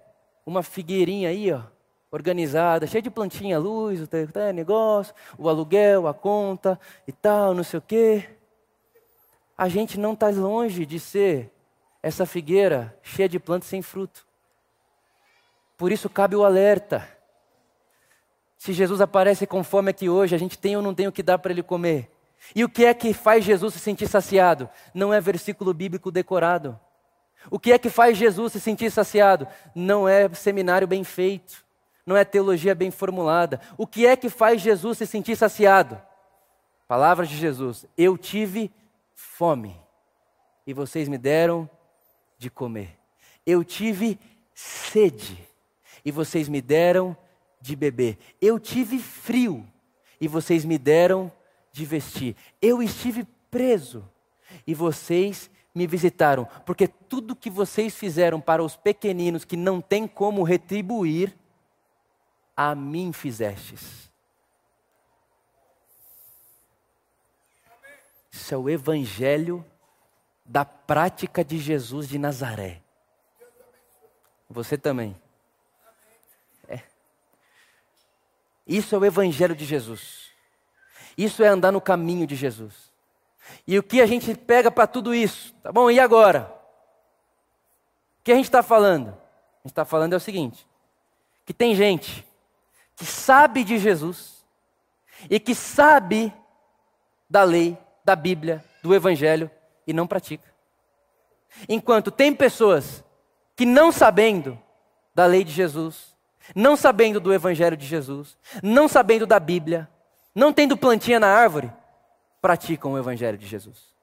uma 0.46 0.64
figueirinha 0.64 1.30
aí, 1.30 1.52
ó, 1.52 1.62
organizada, 2.14 2.86
cheia 2.86 3.02
de 3.02 3.10
plantinha, 3.10 3.58
luz, 3.58 4.00
o 4.00 4.08
negócio, 4.54 5.16
o 5.36 5.50
aluguel, 5.50 6.08
a 6.08 6.14
conta 6.14 6.80
e 7.08 7.12
tal, 7.12 7.56
não 7.56 7.64
sei 7.64 7.80
o 7.80 7.82
quê. 7.82 8.30
A 9.58 9.68
gente 9.68 10.00
não 10.00 10.14
está 10.14 10.30
longe 10.30 10.86
de 10.86 11.00
ser 11.00 11.52
essa 12.04 12.24
figueira 12.26 12.96
cheia 13.02 13.28
de 13.28 13.40
plantas 13.40 13.68
sem 13.68 13.82
fruto. 13.82 14.28
Por 15.76 15.92
isso 15.92 16.08
cabe 16.08 16.36
o 16.36 16.46
alerta. 16.46 17.08
Se 18.60 18.74
Jesus 18.74 19.02
aparece 19.02 19.48
com 19.48 19.64
fome 19.64 19.90
aqui 19.90 20.08
hoje, 20.08 20.36
a 20.36 20.38
gente 20.38 20.58
tem 20.58 20.76
ou 20.76 20.84
não 20.84 20.94
tem 20.94 21.08
o 21.08 21.12
que 21.12 21.24
dar 21.24 21.40
para 21.40 21.52
ele 21.52 21.64
comer? 21.64 22.12
E 22.56 22.64
o 22.64 22.70
que 22.70 22.86
é 22.86 22.94
que 22.94 23.12
faz 23.12 23.44
Jesus 23.44 23.74
se 23.74 23.80
sentir 23.80 24.08
saciado? 24.08 24.70
Não 24.94 25.12
é 25.12 25.20
versículo 25.20 25.74
bíblico 25.74 26.12
decorado. 26.12 26.80
O 27.50 27.60
que 27.60 27.74
é 27.74 27.80
que 27.80 27.90
faz 27.90 28.18
Jesus 28.18 28.54
se 28.54 28.60
sentir 28.60 28.92
saciado? 28.92 29.48
Não 29.74 30.08
é 30.08 30.30
seminário 30.34 30.88
bem 30.88 31.04
feito 31.04 31.63
não 32.06 32.18
é 32.18 32.26
teologia 32.26 32.76
bem 32.76 32.92
formulada. 32.92 33.62
O 33.78 33.88
que 33.88 34.06
é 34.06 34.16
que 34.16 34.30
faz 34.30 34.62
Jesus 34.62 34.98
se 34.98 35.08
sentir 35.08 35.36
saciado? 35.36 36.02
Palavras 36.88 37.30
de 37.30 37.38
Jesus: 37.38 37.86
Eu 37.98 38.18
tive 38.18 38.72
fome 39.14 39.80
e 40.66 40.74
vocês 40.74 41.08
me 41.08 41.18
deram 41.18 41.70
de 42.38 42.50
comer. 42.50 42.98
Eu 43.46 43.64
tive 43.64 44.20
sede 44.54 45.38
e 46.04 46.12
vocês 46.12 46.48
me 46.50 46.62
deram 46.62 47.16
de 47.60 47.76
beber. 47.76 48.18
Eu 48.42 48.60
tive 48.60 49.00
frio 49.00 49.66
e 50.20 50.28
vocês 50.28 50.66
me 50.66 50.78
deram 50.78 51.32
de 51.72 51.86
vestir. 51.86 52.36
Eu 52.62 52.82
estive 52.82 53.26
preso 53.50 54.08
e 54.68 54.74
vocês 54.74 55.50
me 55.74 55.88
visitaram, 55.88 56.48
porque 56.66 56.88
tudo 56.88 57.36
que 57.36 57.50
vocês 57.50 57.96
fizeram 57.96 58.40
para 58.40 58.64
os 58.64 58.76
pequeninos 58.76 59.44
que 59.44 59.58
não 59.58 59.82
têm 59.82 60.08
como 60.08 60.44
retribuir, 60.44 61.36
a 62.56 62.76
mim 62.76 63.12
fizestes. 63.12 64.12
Isso 68.32 68.54
é 68.54 68.58
o 68.58 68.70
evangelho 68.70 69.66
da 70.44 70.66
prática 70.66 71.44
de 71.44 71.58
Jesus 71.58 72.08
de 72.08 72.18
Nazaré. 72.18 72.82
Você 74.50 74.78
também. 74.78 75.16
É. 76.68 76.82
Isso 78.68 78.96
é 78.96 78.98
o 78.98 79.06
evangelho 79.06 79.56
de 79.56 79.66
Jesus. 79.66 80.32
Isso 81.18 81.44
é 81.44 81.48
andar 81.48 81.72
no 81.72 81.82
caminho 81.82 82.26
de 82.26 82.36
Jesus. 82.36 82.92
E 83.68 83.78
o 83.78 83.84
que 83.84 84.02
a 84.02 84.06
gente 84.06 84.34
pega 84.36 84.72
para 84.72 84.88
tudo 84.88 85.14
isso? 85.14 85.54
Tá 85.62 85.72
bom, 85.72 85.90
e 85.90 86.00
agora? 86.00 86.52
O 88.20 88.24
que 88.24 88.32
a 88.32 88.36
gente 88.36 88.46
está 88.46 88.64
falando? 88.64 89.10
A 89.10 89.68
gente 89.68 89.72
está 89.72 89.86
falando 89.86 90.14
é 90.14 90.18
o 90.18 90.20
seguinte: 90.20 90.68
que 91.46 91.54
tem 91.54 91.76
gente 91.76 92.26
que 93.04 93.12
sabe 93.12 93.66
de 93.66 93.78
Jesus 93.78 94.46
e 95.30 95.38
que 95.38 95.54
sabe 95.54 96.34
da 97.30 97.44
lei, 97.44 97.78
da 98.06 98.16
Bíblia, 98.16 98.64
do 98.82 98.96
Evangelho 98.96 99.52
e 99.86 99.92
não 99.92 100.08
pratica. 100.08 100.50
Enquanto 101.68 102.10
tem 102.10 102.34
pessoas 102.34 103.04
que 103.58 103.66
não 103.66 103.92
sabendo 103.92 104.58
da 105.14 105.26
lei 105.26 105.44
de 105.44 105.52
Jesus, 105.52 106.16
não 106.56 106.78
sabendo 106.78 107.20
do 107.20 107.34
Evangelho 107.34 107.76
de 107.76 107.86
Jesus, 107.86 108.38
não 108.64 108.88
sabendo 108.88 109.28
da 109.28 109.38
Bíblia, 109.38 109.90
não 110.34 110.54
tendo 110.54 110.78
plantinha 110.78 111.20
na 111.20 111.28
árvore, 111.28 111.70
praticam 112.42 112.94
o 112.94 112.98
Evangelho 112.98 113.38
de 113.38 113.46
Jesus. 113.46 113.94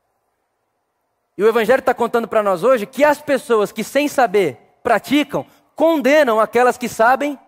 E 1.38 1.42
o 1.42 1.48
Evangelho 1.48 1.80
está 1.80 1.94
contando 1.94 2.28
para 2.28 2.42
nós 2.42 2.62
hoje 2.62 2.84
que 2.84 3.02
as 3.02 3.18
pessoas 3.22 3.72
que 3.72 3.82
sem 3.82 4.08
saber 4.08 4.58
praticam, 4.82 5.46
condenam 5.74 6.38
aquelas 6.38 6.76
que 6.76 6.86
sabem 6.86 7.38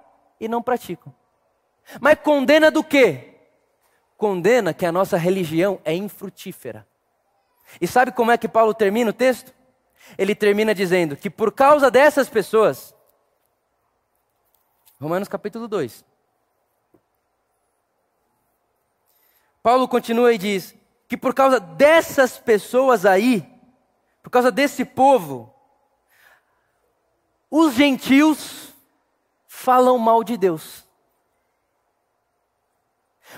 e 0.40 0.48
não 0.48 0.62
praticam. 0.62 1.14
Mas 2.00 2.18
condena 2.18 2.70
do 2.70 2.82
quê? 2.82 3.34
Condena 4.16 4.72
que 4.72 4.86
a 4.86 4.92
nossa 4.92 5.16
religião 5.16 5.80
é 5.84 5.94
infrutífera. 5.94 6.86
E 7.80 7.86
sabe 7.86 8.12
como 8.12 8.30
é 8.30 8.38
que 8.38 8.48
Paulo 8.48 8.74
termina 8.74 9.10
o 9.10 9.14
texto? 9.14 9.52
Ele 10.18 10.34
termina 10.34 10.74
dizendo 10.74 11.16
que 11.16 11.30
por 11.30 11.52
causa 11.52 11.90
dessas 11.90 12.28
pessoas, 12.28 12.94
Romanos 15.00 15.28
capítulo 15.28 15.66
2. 15.66 16.04
Paulo 19.62 19.86
continua 19.86 20.32
e 20.32 20.38
diz 20.38 20.74
que 21.08 21.16
por 21.16 21.34
causa 21.34 21.60
dessas 21.60 22.38
pessoas 22.38 23.06
aí, 23.06 23.48
por 24.22 24.30
causa 24.30 24.50
desse 24.50 24.84
povo, 24.84 25.54
os 27.50 27.74
gentios 27.74 28.72
falam 29.46 29.98
mal 29.98 30.24
de 30.24 30.36
Deus. 30.36 30.81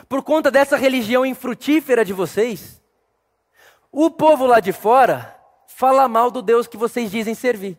Por 0.09 0.23
conta 0.23 0.51
dessa 0.51 0.77
religião 0.77 1.25
infrutífera 1.25 2.05
de 2.05 2.13
vocês, 2.13 2.83
o 3.91 4.11
povo 4.11 4.47
lá 4.47 4.61
de 4.61 4.73
fora 4.73 5.39
fala 5.67 6.09
mal 6.09 6.31
do 6.31 6.43
Deus 6.43 6.67
que 6.67 6.77
vocês 6.77 7.11
dizem 7.11 7.35
servir. 7.35 7.79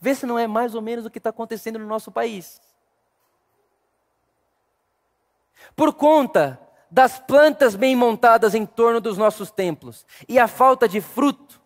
Vê 0.00 0.14
se 0.14 0.26
não 0.26 0.38
é 0.38 0.46
mais 0.46 0.74
ou 0.74 0.82
menos 0.82 1.06
o 1.06 1.10
que 1.10 1.18
está 1.18 1.30
acontecendo 1.30 1.78
no 1.78 1.86
nosso 1.86 2.10
país. 2.10 2.60
Por 5.74 5.92
conta 5.94 6.60
das 6.90 7.18
plantas 7.18 7.74
bem 7.74 7.96
montadas 7.96 8.54
em 8.54 8.64
torno 8.64 9.00
dos 9.00 9.18
nossos 9.18 9.50
templos 9.50 10.06
e 10.28 10.38
a 10.38 10.46
falta 10.46 10.88
de 10.88 11.00
fruto, 11.00 11.60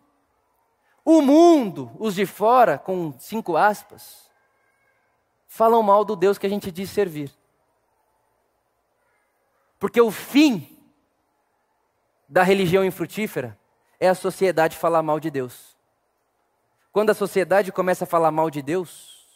o 1.03 1.21
mundo, 1.21 1.91
os 1.99 2.15
de 2.15 2.25
fora, 2.25 2.77
com 2.77 3.13
cinco 3.19 3.57
aspas, 3.57 4.29
falam 5.47 5.81
mal 5.81 6.05
do 6.05 6.15
Deus 6.15 6.37
que 6.37 6.45
a 6.45 6.49
gente 6.49 6.71
diz 6.71 6.89
servir. 6.89 7.31
Porque 9.81 9.99
o 9.99 10.11
fim 10.11 10.77
da 12.29 12.43
religião 12.43 12.85
infrutífera 12.85 13.57
é 13.99 14.07
a 14.07 14.13
sociedade 14.13 14.77
falar 14.77 15.01
mal 15.01 15.19
de 15.19 15.31
Deus. 15.31 15.75
Quando 16.91 17.09
a 17.09 17.15
sociedade 17.15 17.71
começa 17.71 18.03
a 18.03 18.07
falar 18.07 18.29
mal 18.29 18.51
de 18.51 18.61
Deus, 18.61 19.27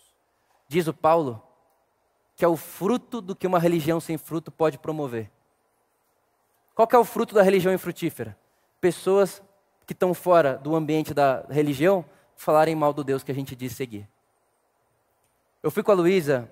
diz 0.68 0.86
o 0.86 0.94
Paulo, 0.94 1.42
que 2.36 2.46
é 2.46 2.48
o 2.48 2.56
fruto 2.56 3.22
do 3.22 3.36
que 3.36 3.48
uma 3.48 3.58
religião 3.58 4.00
sem 4.00 4.20
fruto 4.20 4.52
pode 4.52 4.78
promover. 4.78 5.32
Qual 6.76 6.88
é 6.92 6.98
o 7.00 7.04
fruto 7.04 7.34
da 7.34 7.42
religião 7.42 7.74
infrutífera? 7.74 8.38
Pessoas 8.80 9.42
que 9.88 9.94
estão 9.94 10.14
fora 10.14 10.60
do 10.60 10.76
ambiente 10.76 11.12
da 11.12 11.44
religião 11.50 12.06
falarem 12.36 12.76
mal 12.76 12.94
do 12.94 13.04
Deus 13.04 13.24
que 13.24 13.32
a 13.32 13.36
gente 13.36 13.56
diz 13.56 13.74
seguir. 13.74 14.08
Eu 15.64 15.72
fui 15.72 15.82
com 15.82 15.92
a 15.92 15.96
Luísa 15.96 16.52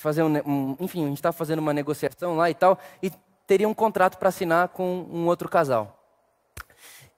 fazer 0.00 0.22
um, 0.22 0.36
um 0.46 0.76
enfim, 0.80 1.04
a 1.04 1.08
gente 1.08 1.18
estava 1.18 1.32
fazendo 1.32 1.58
uma 1.58 1.74
negociação 1.74 2.36
lá 2.36 2.48
e 2.50 2.54
tal, 2.54 2.78
e 3.02 3.10
teria 3.46 3.68
um 3.68 3.74
contrato 3.74 4.16
para 4.16 4.28
assinar 4.28 4.68
com 4.68 5.06
um 5.10 5.26
outro 5.26 5.48
casal. 5.48 5.96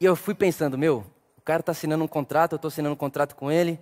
E 0.01 0.05
eu 0.05 0.17
fui 0.17 0.35
pensando, 0.35 0.77
meu, 0.77 1.05
o 1.37 1.41
cara 1.43 1.61
está 1.61 1.73
assinando 1.73 2.03
um 2.03 2.09
contrato, 2.09 2.53
eu 2.53 2.57
estou 2.57 2.69
assinando 2.69 2.95
um 2.95 2.97
contrato 2.97 3.37
com 3.37 3.51
ele, 3.51 3.79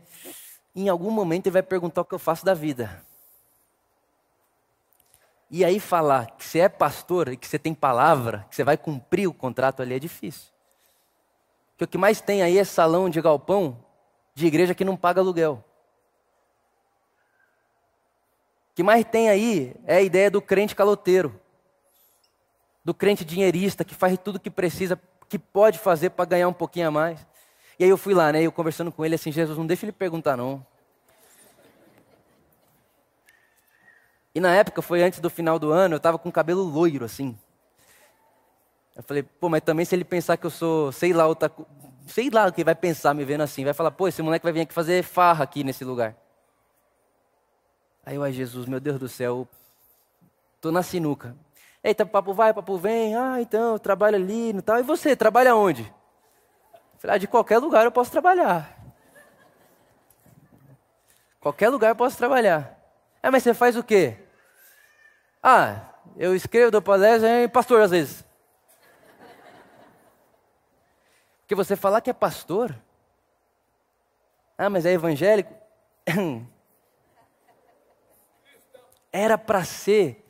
em 0.74 0.88
algum 0.88 1.10
momento 1.10 1.46
ele 1.46 1.54
vai 1.54 1.62
perguntar 1.62 2.02
o 2.02 2.04
que 2.04 2.14
eu 2.14 2.18
faço 2.18 2.44
da 2.44 2.54
vida. 2.54 3.02
E 5.50 5.64
aí 5.64 5.80
falar 5.80 6.30
que 6.36 6.44
você 6.44 6.60
é 6.60 6.68
pastor 6.68 7.28
e 7.28 7.36
que 7.36 7.46
você 7.46 7.58
tem 7.58 7.74
palavra, 7.74 8.46
que 8.48 8.54
você 8.54 8.62
vai 8.62 8.76
cumprir 8.76 9.26
o 9.26 9.34
contrato 9.34 9.82
ali 9.82 9.94
é 9.94 9.98
difícil. 9.98 10.48
Porque 11.72 11.84
o 11.84 11.88
que 11.88 11.98
mais 11.98 12.20
tem 12.20 12.42
aí 12.42 12.58
é 12.58 12.64
salão 12.64 13.08
de 13.08 13.20
galpão 13.20 13.82
de 14.34 14.46
igreja 14.46 14.74
que 14.74 14.84
não 14.84 14.96
paga 14.96 15.20
aluguel. 15.20 15.64
O 18.59 18.59
que 18.74 18.82
mais 18.82 19.04
tem 19.04 19.28
aí 19.28 19.74
é 19.86 19.96
a 19.96 20.02
ideia 20.02 20.30
do 20.30 20.40
crente 20.40 20.74
caloteiro, 20.74 21.38
do 22.84 22.94
crente 22.94 23.24
dinheirista 23.24 23.84
que 23.84 23.94
faz 23.94 24.18
tudo 24.18 24.40
que 24.40 24.50
precisa, 24.50 25.00
que 25.28 25.38
pode 25.38 25.78
fazer 25.78 26.10
para 26.10 26.24
ganhar 26.24 26.48
um 26.48 26.52
pouquinho 26.52 26.88
a 26.88 26.90
mais. 26.90 27.26
E 27.78 27.84
aí 27.84 27.90
eu 27.90 27.96
fui 27.96 28.14
lá, 28.14 28.32
né? 28.32 28.42
Eu 28.42 28.52
conversando 28.52 28.92
com 28.92 29.04
ele 29.04 29.14
assim, 29.14 29.32
Jesus, 29.32 29.56
não 29.56 29.66
deixa 29.66 29.84
ele 29.84 29.92
perguntar 29.92 30.36
não. 30.36 30.64
E 34.34 34.40
na 34.40 34.54
época, 34.54 34.80
foi 34.80 35.02
antes 35.02 35.18
do 35.18 35.28
final 35.28 35.58
do 35.58 35.72
ano, 35.72 35.94
eu 35.94 35.98
estava 35.98 36.18
com 36.18 36.30
cabelo 36.30 36.62
loiro, 36.62 37.04
assim. 37.04 37.36
Eu 38.94 39.02
falei, 39.02 39.22
pô, 39.22 39.48
mas 39.48 39.62
também 39.62 39.84
se 39.84 39.94
ele 39.94 40.04
pensar 40.04 40.36
que 40.36 40.46
eu 40.46 40.50
sou, 40.50 40.92
sei 40.92 41.12
lá, 41.12 41.26
outra, 41.26 41.50
sei 42.06 42.30
lá 42.30 42.46
o 42.46 42.52
que 42.52 42.62
vai 42.62 42.74
pensar 42.74 43.14
me 43.14 43.24
vendo 43.24 43.40
assim. 43.40 43.64
Vai 43.64 43.74
falar, 43.74 43.90
pô, 43.90 44.06
esse 44.06 44.22
moleque 44.22 44.44
vai 44.44 44.52
vir 44.52 44.60
aqui 44.60 44.74
fazer 44.74 45.02
farra 45.02 45.42
aqui 45.42 45.64
nesse 45.64 45.84
lugar. 45.84 46.14
Aí 48.10 48.16
eu, 48.16 48.24
ai 48.24 48.32
Jesus, 48.32 48.66
meu 48.66 48.80
Deus 48.80 48.98
do 48.98 49.08
céu, 49.08 49.46
tô 50.60 50.72
na 50.72 50.82
sinuca. 50.82 51.36
Eita, 51.80 52.04
papo 52.04 52.34
vai, 52.34 52.52
papo 52.52 52.76
vem. 52.76 53.14
Ah, 53.14 53.40
então, 53.40 53.74
eu 53.74 53.78
trabalho 53.78 54.16
ali 54.16 54.50
e 54.50 54.60
tal. 54.60 54.80
E 54.80 54.82
você, 54.82 55.14
trabalha 55.14 55.54
onde? 55.54 55.84
Falei, 56.98 57.14
ah, 57.14 57.18
de 57.18 57.28
qualquer 57.28 57.58
lugar 57.58 57.84
eu 57.84 57.92
posso 57.92 58.10
trabalhar. 58.10 58.76
Qualquer 61.38 61.68
lugar 61.68 61.90
eu 61.90 61.94
posso 61.94 62.18
trabalhar. 62.18 62.76
É, 63.22 63.30
mas 63.30 63.44
você 63.44 63.54
faz 63.54 63.76
o 63.76 63.84
quê? 63.84 64.16
Ah, 65.40 65.80
eu 66.16 66.34
escrevo, 66.34 66.72
dou 66.72 66.82
palestra, 66.82 67.44
e 67.44 67.48
pastor 67.48 67.80
às 67.80 67.92
vezes. 67.92 68.24
Porque 71.42 71.54
você 71.54 71.76
falar 71.76 72.00
que 72.00 72.10
é 72.10 72.12
pastor, 72.12 72.74
ah, 74.58 74.68
mas 74.68 74.84
é 74.84 74.94
evangélico, 74.94 75.54
era 79.12 79.36
para 79.36 79.64
ser 79.64 80.24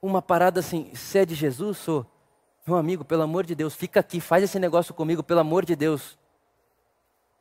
uma 0.00 0.22
parada 0.22 0.60
assim, 0.60 0.94
se 0.94 1.18
é 1.18 1.24
de 1.24 1.34
Jesus, 1.34 1.78
sou. 1.78 2.06
Meu 2.66 2.76
amigo, 2.76 3.04
pelo 3.04 3.22
amor 3.22 3.46
de 3.46 3.54
Deus, 3.54 3.74
fica 3.74 4.00
aqui, 4.00 4.20
faz 4.20 4.44
esse 4.44 4.58
negócio 4.58 4.92
comigo, 4.92 5.22
pelo 5.22 5.40
amor 5.40 5.64
de 5.64 5.74
Deus. 5.74 6.18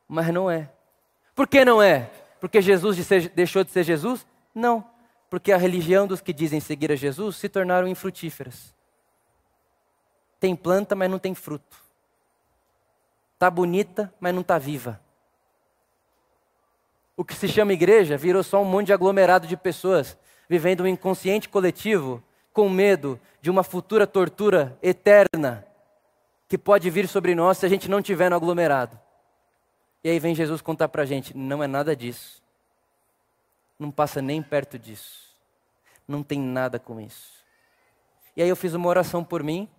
Mas 0.07 0.33
não 0.33 0.49
é. 0.49 0.71
Por 1.35 1.47
que 1.47 1.65
não 1.65 1.81
é? 1.81 2.09
Porque 2.39 2.61
Jesus 2.61 2.97
deixou 3.35 3.63
de 3.63 3.71
ser 3.71 3.83
Jesus? 3.83 4.25
Não, 4.55 4.83
porque 5.29 5.51
a 5.51 5.57
religião 5.57 6.07
dos 6.07 6.21
que 6.21 6.31
dizem 6.31 6.59
seguir 6.59 6.91
a 6.91 6.95
Jesus 6.95 7.35
se 7.35 7.49
tornaram 7.49 7.87
infrutíferas. 7.87 8.73
Tem 10.39 10.55
planta, 10.55 10.95
mas 10.95 11.09
não 11.09 11.19
tem 11.19 11.35
fruto. 11.35 11.77
Está 13.33 13.51
bonita, 13.51 14.13
mas 14.19 14.33
não 14.33 14.41
está 14.41 14.57
viva. 14.57 14.99
O 17.15 17.25
que 17.25 17.35
se 17.35 17.47
chama 17.47 17.73
igreja 17.73 18.15
virou 18.15 18.43
só 18.43 18.61
um 18.61 18.65
monte 18.65 18.87
de 18.87 18.93
aglomerado 18.93 19.45
de 19.45 19.57
pessoas 19.57 20.17
vivendo 20.49 20.81
um 20.81 20.87
inconsciente 20.87 21.49
coletivo 21.49 22.23
com 22.53 22.69
medo 22.69 23.19
de 23.41 23.49
uma 23.49 23.63
futura 23.63 24.07
tortura 24.07 24.77
eterna 24.81 25.65
que 26.47 26.57
pode 26.57 26.89
vir 26.89 27.07
sobre 27.07 27.35
nós 27.35 27.57
se 27.57 27.65
a 27.65 27.69
gente 27.69 27.89
não 27.89 28.01
tiver 28.01 28.29
no 28.29 28.35
aglomerado. 28.35 28.99
E 30.03 30.09
aí 30.09 30.19
vem 30.19 30.33
Jesus 30.33 30.61
contar 30.61 30.87
para 30.87 31.03
a 31.03 31.05
gente: 31.05 31.35
não 31.35 31.63
é 31.63 31.67
nada 31.67 31.95
disso 31.95 32.41
não 33.79 33.91
passa 33.91 34.21
nem 34.21 34.41
perto 34.41 34.77
disso. 34.79 35.27
Não 36.07 36.23
tem 36.23 36.39
nada 36.39 36.79
com 36.79 36.99
isso. 36.99 37.45
E 38.35 38.41
aí 38.41 38.49
eu 38.49 38.55
fiz 38.55 38.73
uma 38.73 38.87
oração 38.87 39.23
por 39.23 39.43
mim, 39.43 39.69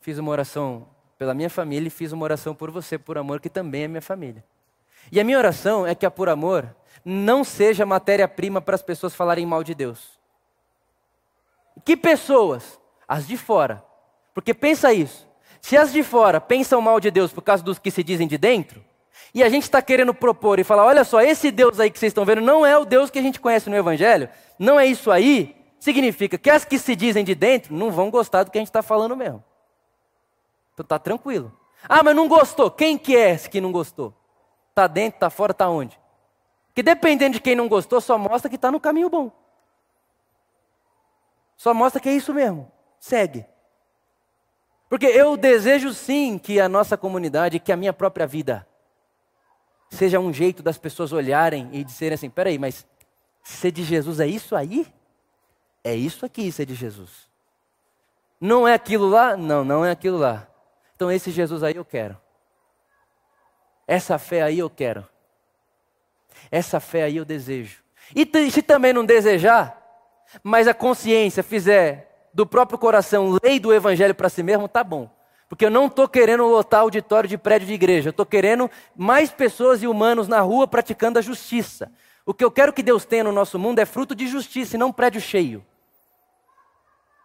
fiz 0.00 0.18
uma 0.18 0.30
oração 0.30 0.88
pela 1.18 1.34
minha 1.34 1.50
família 1.50 1.86
e 1.86 1.90
fiz 1.90 2.12
uma 2.12 2.24
oração 2.24 2.54
por 2.54 2.70
você, 2.70 2.98
por 2.98 3.18
amor, 3.18 3.40
que 3.40 3.48
também 3.48 3.84
é 3.84 3.88
minha 3.88 4.02
família. 4.02 4.44
E 5.12 5.20
a 5.20 5.24
minha 5.24 5.38
oração 5.38 5.86
é 5.86 5.94
que 5.94 6.06
a 6.06 6.10
Por 6.10 6.28
Amor 6.28 6.74
não 7.04 7.44
seja 7.44 7.84
matéria-prima 7.84 8.60
para 8.60 8.74
as 8.74 8.82
pessoas 8.82 9.14
falarem 9.14 9.44
mal 9.44 9.62
de 9.62 9.74
Deus. 9.74 10.18
Que 11.84 11.96
pessoas? 11.96 12.80
As 13.06 13.26
de 13.26 13.36
fora. 13.36 13.84
Porque 14.32 14.54
pensa 14.54 14.92
isso. 14.92 15.28
Se 15.60 15.76
as 15.76 15.92
de 15.92 16.02
fora 16.02 16.40
pensam 16.40 16.80
mal 16.80 16.98
de 16.98 17.10
Deus 17.10 17.32
por 17.32 17.42
causa 17.42 17.62
dos 17.62 17.78
que 17.78 17.90
se 17.90 18.02
dizem 18.02 18.26
de 18.26 18.38
dentro, 18.38 18.84
e 19.34 19.42
a 19.42 19.48
gente 19.48 19.64
está 19.64 19.82
querendo 19.82 20.14
propor 20.14 20.58
e 20.58 20.64
falar: 20.64 20.84
olha 20.84 21.04
só, 21.04 21.20
esse 21.20 21.50
Deus 21.50 21.80
aí 21.80 21.90
que 21.90 21.98
vocês 21.98 22.10
estão 22.10 22.24
vendo 22.24 22.40
não 22.40 22.64
é 22.64 22.76
o 22.78 22.84
Deus 22.84 23.10
que 23.10 23.18
a 23.18 23.22
gente 23.22 23.40
conhece 23.40 23.68
no 23.68 23.76
Evangelho, 23.76 24.28
não 24.58 24.78
é 24.78 24.86
isso 24.86 25.10
aí, 25.10 25.56
significa 25.80 26.38
que 26.38 26.50
as 26.50 26.64
que 26.64 26.78
se 26.78 26.94
dizem 26.94 27.24
de 27.24 27.34
dentro 27.34 27.74
não 27.74 27.90
vão 27.90 28.10
gostar 28.10 28.44
do 28.44 28.50
que 28.50 28.58
a 28.58 28.60
gente 28.60 28.68
está 28.68 28.82
falando 28.82 29.16
mesmo. 29.16 29.42
Então 30.72 30.84
tá 30.84 30.98
tranquilo. 30.98 31.52
Ah, 31.88 32.02
mas 32.02 32.16
não 32.16 32.28
gostou. 32.28 32.70
Quem 32.70 32.96
que 32.96 33.16
é 33.16 33.30
esse 33.30 33.48
que 33.50 33.60
não 33.60 33.70
gostou? 33.70 34.14
Está 34.70 34.86
dentro, 34.86 35.16
está 35.16 35.30
fora, 35.30 35.52
está 35.52 35.68
onde? 35.68 35.98
Que 36.74 36.82
dependendo 36.82 37.34
de 37.34 37.40
quem 37.40 37.54
não 37.54 37.68
gostou, 37.68 38.00
só 38.00 38.18
mostra 38.18 38.50
que 38.50 38.56
está 38.56 38.70
no 38.70 38.80
caminho 38.80 39.08
bom. 39.08 39.30
Só 41.56 41.72
mostra 41.72 42.00
que 42.00 42.08
é 42.08 42.12
isso 42.12 42.34
mesmo. 42.34 42.70
Segue. 42.98 43.46
Porque 44.88 45.06
eu 45.06 45.36
desejo 45.36 45.92
sim 45.94 46.38
que 46.38 46.60
a 46.60 46.68
nossa 46.68 46.96
comunidade, 46.96 47.60
que 47.60 47.72
a 47.72 47.76
minha 47.76 47.92
própria 47.92 48.26
vida, 48.26 48.66
seja 49.90 50.18
um 50.18 50.32
jeito 50.32 50.62
das 50.62 50.76
pessoas 50.76 51.12
olharem 51.12 51.68
e 51.72 51.84
dizerem 51.84 52.14
assim: 52.14 52.30
peraí, 52.30 52.58
mas 52.58 52.86
ser 53.42 53.70
de 53.70 53.84
Jesus 53.84 54.20
é 54.20 54.26
isso 54.26 54.56
aí? 54.56 54.86
É 55.82 55.94
isso 55.94 56.26
aqui 56.26 56.50
ser 56.50 56.66
de 56.66 56.74
Jesus. 56.74 57.28
Não 58.40 58.66
é 58.66 58.74
aquilo 58.74 59.08
lá? 59.08 59.36
Não, 59.36 59.64
não 59.64 59.84
é 59.84 59.90
aquilo 59.90 60.18
lá. 60.18 60.48
Então 60.96 61.10
esse 61.10 61.30
Jesus 61.30 61.62
aí 61.62 61.76
eu 61.76 61.84
quero. 61.84 62.20
Essa 63.86 64.18
fé 64.18 64.42
aí 64.42 64.58
eu 64.58 64.70
quero. 64.70 65.06
Essa 66.50 66.80
fé 66.80 67.04
aí 67.04 67.16
eu 67.16 67.24
desejo. 67.24 67.82
E 68.14 68.28
se 68.50 68.62
também 68.62 68.92
não 68.92 69.04
desejar, 69.04 69.80
mas 70.42 70.68
a 70.68 70.74
consciência 70.74 71.42
fizer 71.42 72.28
do 72.32 72.46
próprio 72.46 72.78
coração 72.78 73.38
lei 73.42 73.60
do 73.60 73.72
evangelho 73.72 74.14
para 74.14 74.28
si 74.28 74.42
mesmo, 74.42 74.68
tá 74.68 74.82
bom. 74.82 75.08
Porque 75.48 75.64
eu 75.64 75.70
não 75.70 75.86
estou 75.86 76.08
querendo 76.08 76.44
lotar 76.46 76.80
auditório 76.80 77.28
de 77.28 77.38
prédio 77.38 77.68
de 77.68 77.74
igreja, 77.74 78.08
eu 78.08 78.10
estou 78.10 78.26
querendo 78.26 78.70
mais 78.96 79.30
pessoas 79.30 79.82
e 79.82 79.86
humanos 79.86 80.26
na 80.26 80.40
rua 80.40 80.66
praticando 80.66 81.18
a 81.18 81.22
justiça. 81.22 81.92
O 82.26 82.34
que 82.34 82.44
eu 82.44 82.50
quero 82.50 82.72
que 82.72 82.82
Deus 82.82 83.04
tenha 83.04 83.24
no 83.24 83.32
nosso 83.32 83.58
mundo 83.58 83.78
é 83.78 83.84
fruto 83.84 84.14
de 84.14 84.26
justiça 84.26 84.76
e 84.76 84.78
não 84.78 84.92
prédio 84.92 85.20
cheio. 85.20 85.64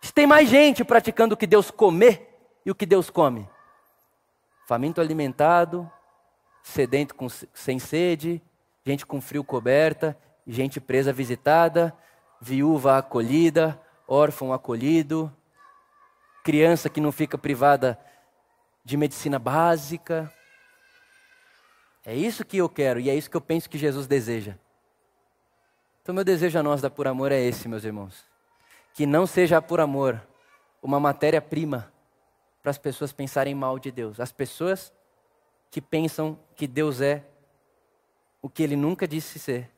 Se 0.01 0.13
tem 0.13 0.27
mais 0.27 0.49
gente 0.49 0.83
praticando 0.83 1.33
o 1.33 1.37
que 1.37 1.47
Deus 1.47 1.71
comer 1.71 2.29
e 2.65 2.71
o 2.71 2.75
que 2.75 2.85
Deus 2.85 3.09
come. 3.09 3.49
Faminto 4.67 5.01
alimentado, 5.01 5.89
sedento 6.61 7.15
com, 7.15 7.27
sem 7.29 7.79
sede, 7.79 8.41
gente 8.85 9.05
com 9.05 9.21
frio 9.21 9.43
coberta, 9.43 10.17
gente 10.47 10.79
presa 10.79 11.13
visitada, 11.13 11.95
viúva 12.41 12.97
acolhida, 12.97 13.79
órfão 14.07 14.51
acolhido, 14.51 15.31
criança 16.43 16.89
que 16.89 17.01
não 17.01 17.11
fica 17.11 17.37
privada 17.37 17.99
de 18.83 18.97
medicina 18.97 19.37
básica. 19.37 20.33
É 22.05 22.15
isso 22.15 22.45
que 22.45 22.57
eu 22.57 22.69
quero 22.69 22.99
e 22.99 23.09
é 23.09 23.15
isso 23.15 23.29
que 23.29 23.37
eu 23.37 23.41
penso 23.41 23.69
que 23.69 23.77
Jesus 23.77 24.07
deseja. 24.07 24.55
Então, 26.01 26.15
meu 26.15 26.23
desejo 26.23 26.57
a 26.57 26.63
nós 26.63 26.81
da 26.81 26.89
Por 26.89 27.07
Amor 27.07 27.31
é 27.31 27.39
esse, 27.39 27.67
meus 27.67 27.83
irmãos. 27.83 28.25
Que 28.93 29.05
não 29.05 29.27
seja 29.27 29.61
por 29.61 29.79
amor 29.79 30.19
uma 30.81 30.99
matéria-prima 30.99 31.93
para 32.63 32.71
as 32.71 32.77
pessoas 32.77 33.11
pensarem 33.11 33.53
mal 33.53 33.77
de 33.77 33.91
Deus. 33.91 34.19
As 34.19 34.31
pessoas 34.31 34.91
que 35.69 35.79
pensam 35.79 36.39
que 36.55 36.67
Deus 36.67 36.99
é 36.99 37.23
o 38.41 38.49
que 38.49 38.63
ele 38.63 38.75
nunca 38.75 39.07
disse 39.07 39.39
ser. 39.39 39.69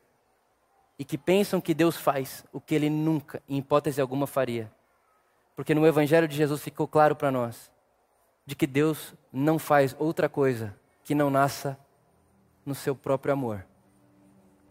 E 0.97 1.05
que 1.05 1.17
pensam 1.17 1.59
que 1.59 1.73
Deus 1.73 1.97
faz 1.97 2.45
o 2.51 2.61
que 2.61 2.75
ele 2.75 2.89
nunca, 2.89 3.41
em 3.49 3.57
hipótese 3.57 3.99
alguma, 3.99 4.27
faria. 4.27 4.71
Porque 5.55 5.73
no 5.73 5.85
Evangelho 5.85 6.27
de 6.27 6.35
Jesus 6.35 6.61
ficou 6.61 6.87
claro 6.87 7.15
para 7.15 7.31
nós 7.31 7.71
de 8.45 8.55
que 8.55 8.67
Deus 8.67 9.13
não 9.31 9.57
faz 9.57 9.95
outra 9.99 10.27
coisa 10.27 10.75
que 11.03 11.15
não 11.15 11.29
nasça 11.29 11.77
no 12.65 12.75
seu 12.75 12.95
próprio 12.95 13.33
amor. 13.33 13.65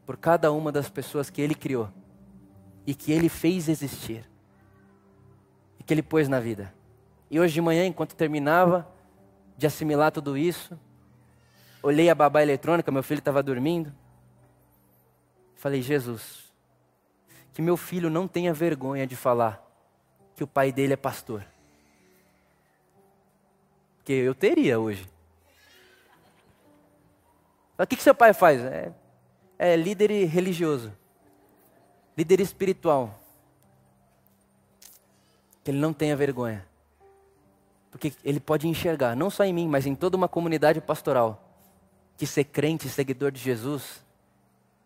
Por 0.07 0.16
cada 0.16 0.53
uma 0.53 0.72
das 0.72 0.88
pessoas 0.88 1.31
que 1.31 1.40
Ele 1.40 1.55
criou 1.55 1.88
e 2.87 2.94
que 2.94 3.12
Ele 3.12 3.29
fez 3.29 3.68
existir 3.68 4.29
e 5.79 5.83
que 5.83 5.94
Ele 5.94 6.03
pôs 6.03 6.29
na 6.29 6.40
vida. 6.40 6.74
E 7.31 7.38
hoje 7.38 7.55
de 7.55 7.61
manhã, 7.61 7.87
enquanto 7.87 8.16
terminava 8.16 8.88
de 9.57 9.66
assimilar 9.66 10.11
tudo 10.11 10.37
isso, 10.37 10.79
olhei 11.83 12.11
a 12.11 12.14
babá 12.14 12.43
eletrônica, 12.43 12.90
meu 12.90 13.03
filho 13.03 13.19
estava 13.19 13.43
dormindo. 13.43 13.93
Falei, 15.57 15.83
Jesus, 15.83 16.51
que 17.53 17.61
meu 17.61 17.76
filho 17.76 18.09
não 18.09 18.26
tenha 18.26 18.53
vergonha 18.53 19.07
de 19.07 19.16
falar 19.16 19.66
que 20.35 20.43
o 20.43 20.47
pai 20.47 20.72
dele 20.72 20.95
é 20.95 20.97
pastor. 20.97 21.45
Porque 23.99 24.12
eu 24.12 24.35
teria 24.35 24.81
hoje. 24.81 25.07
O 27.78 27.87
que, 27.87 27.97
que 27.97 28.03
seu 28.03 28.14
pai 28.14 28.33
faz? 28.33 28.61
É, 28.61 28.93
é 29.59 29.76
líder 29.76 30.11
religioso, 30.26 30.93
líder 32.16 32.41
espiritual. 32.41 33.18
Que 35.62 35.70
ele 35.70 35.78
não 35.78 35.93
tenha 35.93 36.16
vergonha. 36.16 36.66
Porque 37.91 38.14
ele 38.24 38.41
pode 38.41 38.66
enxergar, 38.68 39.14
não 39.14 39.28
só 39.28 39.45
em 39.45 39.53
mim, 39.53 39.68
mas 39.68 39.87
em 39.87 39.95
toda 39.95 40.16
uma 40.16 40.28
comunidade 40.28 40.81
pastoral, 40.81 41.49
que 42.21 42.27
ser 42.27 42.45
crente, 42.45 42.87
seguidor 42.87 43.33
de 43.33 43.41
Jesus, 43.41 44.05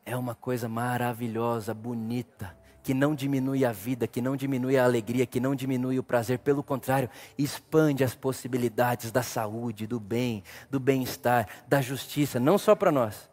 é 0.07 0.17
uma 0.17 0.37
coisa 0.37 0.69
maravilhosa, 0.69 1.75
bonita, 1.75 2.57
que 2.81 2.95
não 2.95 3.13
diminui 3.13 3.65
a 3.65 3.73
vida, 3.73 4.07
que 4.07 4.21
não 4.23 4.37
diminui 4.37 4.79
a 4.79 4.85
alegria, 4.85 5.27
que 5.27 5.41
não 5.41 5.53
diminui 5.53 5.99
o 5.99 6.03
prazer, 6.05 6.39
pelo 6.39 6.63
contrário, 6.63 7.11
expande 7.37 8.05
as 8.05 8.15
possibilidades 8.15 9.11
da 9.11 9.21
saúde, 9.21 9.85
do 9.85 9.99
bem, 9.99 10.45
do 10.71 10.79
bem-estar, 10.79 11.49
da 11.67 11.81
justiça, 11.81 12.39
não 12.39 12.57
só 12.57 12.77
para 12.77 12.93
nós, 12.93 13.29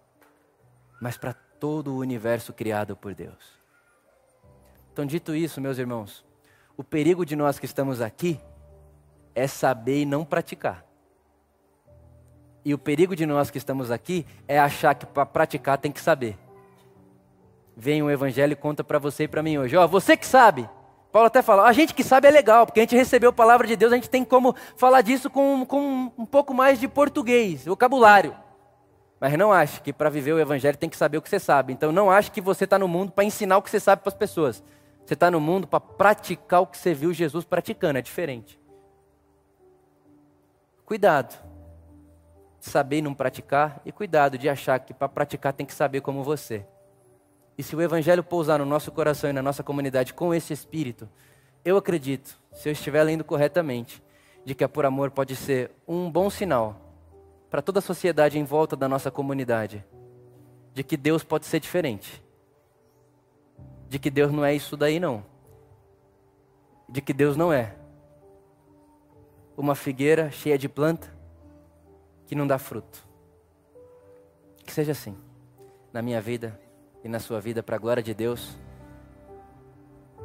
mas 0.99 1.15
para 1.15 1.33
todo 1.59 1.93
o 1.93 1.99
universo 1.99 2.51
criado 2.51 2.97
por 2.97 3.13
Deus. 3.13 3.61
Então, 4.91 5.05
dito 5.05 5.35
isso, 5.35 5.61
meus 5.61 5.77
irmãos, 5.77 6.25
o 6.75 6.83
perigo 6.83 7.23
de 7.23 7.35
nós 7.35 7.59
que 7.59 7.67
estamos 7.67 8.01
aqui 8.01 8.39
é 9.35 9.45
saber 9.45 10.01
e 10.01 10.05
não 10.05 10.25
praticar. 10.25 10.90
E 12.63 12.73
o 12.73 12.77
perigo 12.77 13.15
de 13.15 13.25
nós 13.25 13.49
que 13.49 13.57
estamos 13.57 13.91
aqui 13.91 14.25
é 14.47 14.59
achar 14.59 14.93
que 14.93 15.05
para 15.05 15.25
praticar 15.25 15.77
tem 15.77 15.91
que 15.91 16.01
saber 16.01 16.37
vem 17.75 18.03
um 18.03 18.11
evangelho 18.11 18.53
e 18.53 18.55
conta 18.55 18.83
para 18.83 18.99
você 18.99 19.23
e 19.23 19.27
para 19.27 19.41
mim 19.41 19.57
hoje. 19.57 19.75
Ó, 19.75 19.87
você 19.87 20.15
que 20.15 20.25
sabe. 20.25 20.69
Paulo 21.11 21.27
até 21.27 21.41
fala, 21.41 21.63
a 21.63 21.73
gente 21.73 21.93
que 21.93 22.03
sabe 22.03 22.27
é 22.27 22.31
legal, 22.31 22.65
porque 22.65 22.79
a 22.79 22.83
gente 22.83 22.95
recebeu 22.95 23.31
a 23.31 23.33
palavra 23.33 23.67
de 23.67 23.75
Deus, 23.75 23.91
a 23.91 23.95
gente 23.95 24.09
tem 24.09 24.23
como 24.23 24.55
falar 24.77 25.01
disso 25.01 25.29
com, 25.29 25.65
com 25.65 26.11
um 26.17 26.25
pouco 26.25 26.53
mais 26.53 26.79
de 26.79 26.87
português, 26.87 27.65
vocabulário. 27.65 28.33
Mas 29.19 29.33
não 29.33 29.51
ache 29.51 29.81
que 29.81 29.91
para 29.91 30.09
viver 30.09 30.33
o 30.33 30.39
evangelho 30.39 30.77
tem 30.77 30.89
que 30.89 30.95
saber 30.95 31.17
o 31.17 31.21
que 31.21 31.29
você 31.29 31.39
sabe. 31.39 31.73
Então 31.73 31.91
não 31.91 32.09
ache 32.09 32.31
que 32.31 32.39
você 32.39 32.63
está 32.63 32.79
no 32.79 32.87
mundo 32.87 33.11
para 33.11 33.23
ensinar 33.23 33.57
o 33.57 33.61
que 33.61 33.69
você 33.69 33.79
sabe 33.79 34.01
para 34.01 34.09
as 34.09 34.17
pessoas. 34.17 34.63
Você 35.05 35.15
está 35.15 35.29
no 35.29 35.39
mundo 35.39 35.67
para 35.67 35.79
praticar 35.79 36.61
o 36.61 36.67
que 36.67 36.77
você 36.77 36.93
viu 36.93 37.11
Jesus 37.11 37.43
praticando, 37.43 37.99
é 37.99 38.01
diferente. 38.01 38.59
Cuidado 40.85 41.50
saber 42.61 42.97
e 42.97 43.01
não 43.01 43.13
praticar, 43.13 43.81
e 43.83 43.91
cuidado 43.91 44.37
de 44.37 44.47
achar 44.47 44.79
que 44.79 44.93
para 44.93 45.09
praticar 45.09 45.51
tem 45.51 45.65
que 45.65 45.73
saber 45.73 46.01
como 46.01 46.23
você. 46.23 46.65
E 47.57 47.63
se 47.63 47.75
o 47.75 47.81
Evangelho 47.81 48.23
pousar 48.23 48.59
no 48.59 48.65
nosso 48.65 48.91
coração 48.91 49.29
e 49.29 49.33
na 49.33 49.41
nossa 49.41 49.63
comunidade 49.63 50.13
com 50.13 50.33
esse 50.33 50.53
espírito, 50.53 51.09
eu 51.65 51.75
acredito, 51.75 52.39
se 52.53 52.69
eu 52.69 52.73
estiver 52.73 53.03
lendo 53.03 53.23
corretamente, 53.23 54.01
de 54.45 54.53
que 54.53 54.63
a 54.63 54.69
Por 54.69 54.85
Amor 54.85 55.09
pode 55.09 55.35
ser 55.35 55.71
um 55.87 56.09
bom 56.09 56.29
sinal 56.29 56.79
para 57.49 57.61
toda 57.61 57.79
a 57.79 57.81
sociedade 57.81 58.37
em 58.37 58.43
volta 58.43 58.75
da 58.75 58.87
nossa 58.87 59.09
comunidade, 59.09 59.83
de 60.73 60.83
que 60.83 60.95
Deus 60.95 61.23
pode 61.23 61.47
ser 61.47 61.59
diferente, 61.59 62.23
de 63.89 63.97
que 63.97 64.09
Deus 64.09 64.31
não 64.31 64.45
é 64.45 64.53
isso 64.53 64.77
daí 64.77 64.99
não, 64.99 65.25
de 66.87 67.01
que 67.01 67.11
Deus 67.11 67.35
não 67.35 67.51
é. 67.51 67.75
Uma 69.57 69.75
figueira 69.75 70.29
cheia 70.31 70.57
de 70.57 70.69
planta 70.69 71.20
que 72.31 72.35
não 72.35 72.47
dá 72.47 72.57
fruto. 72.57 73.05
Que 74.65 74.71
seja 74.71 74.93
assim 74.93 75.17
na 75.91 76.01
minha 76.01 76.21
vida 76.21 76.57
e 77.03 77.09
na 77.09 77.19
sua 77.19 77.41
vida 77.41 77.61
para 77.61 77.75
a 77.75 77.79
glória 77.79 78.01
de 78.01 78.13
Deus 78.13 78.57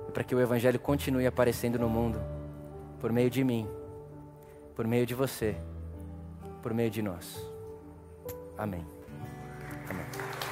e 0.07 0.13
para 0.13 0.23
que 0.23 0.33
o 0.33 0.41
Evangelho 0.41 0.79
continue 0.79 1.27
aparecendo 1.27 1.81
no 1.81 1.89
mundo 1.89 2.21
por 3.01 3.13
meio 3.13 3.29
de 3.29 3.43
mim, 3.43 3.69
por 4.77 4.87
meio 4.87 5.05
de 5.05 5.17
você, 5.17 5.57
por 6.63 6.73
meio 6.73 6.93
de 6.93 7.03
nós. 7.03 7.45
Amém. 8.57 8.87
Amém. 9.91 10.46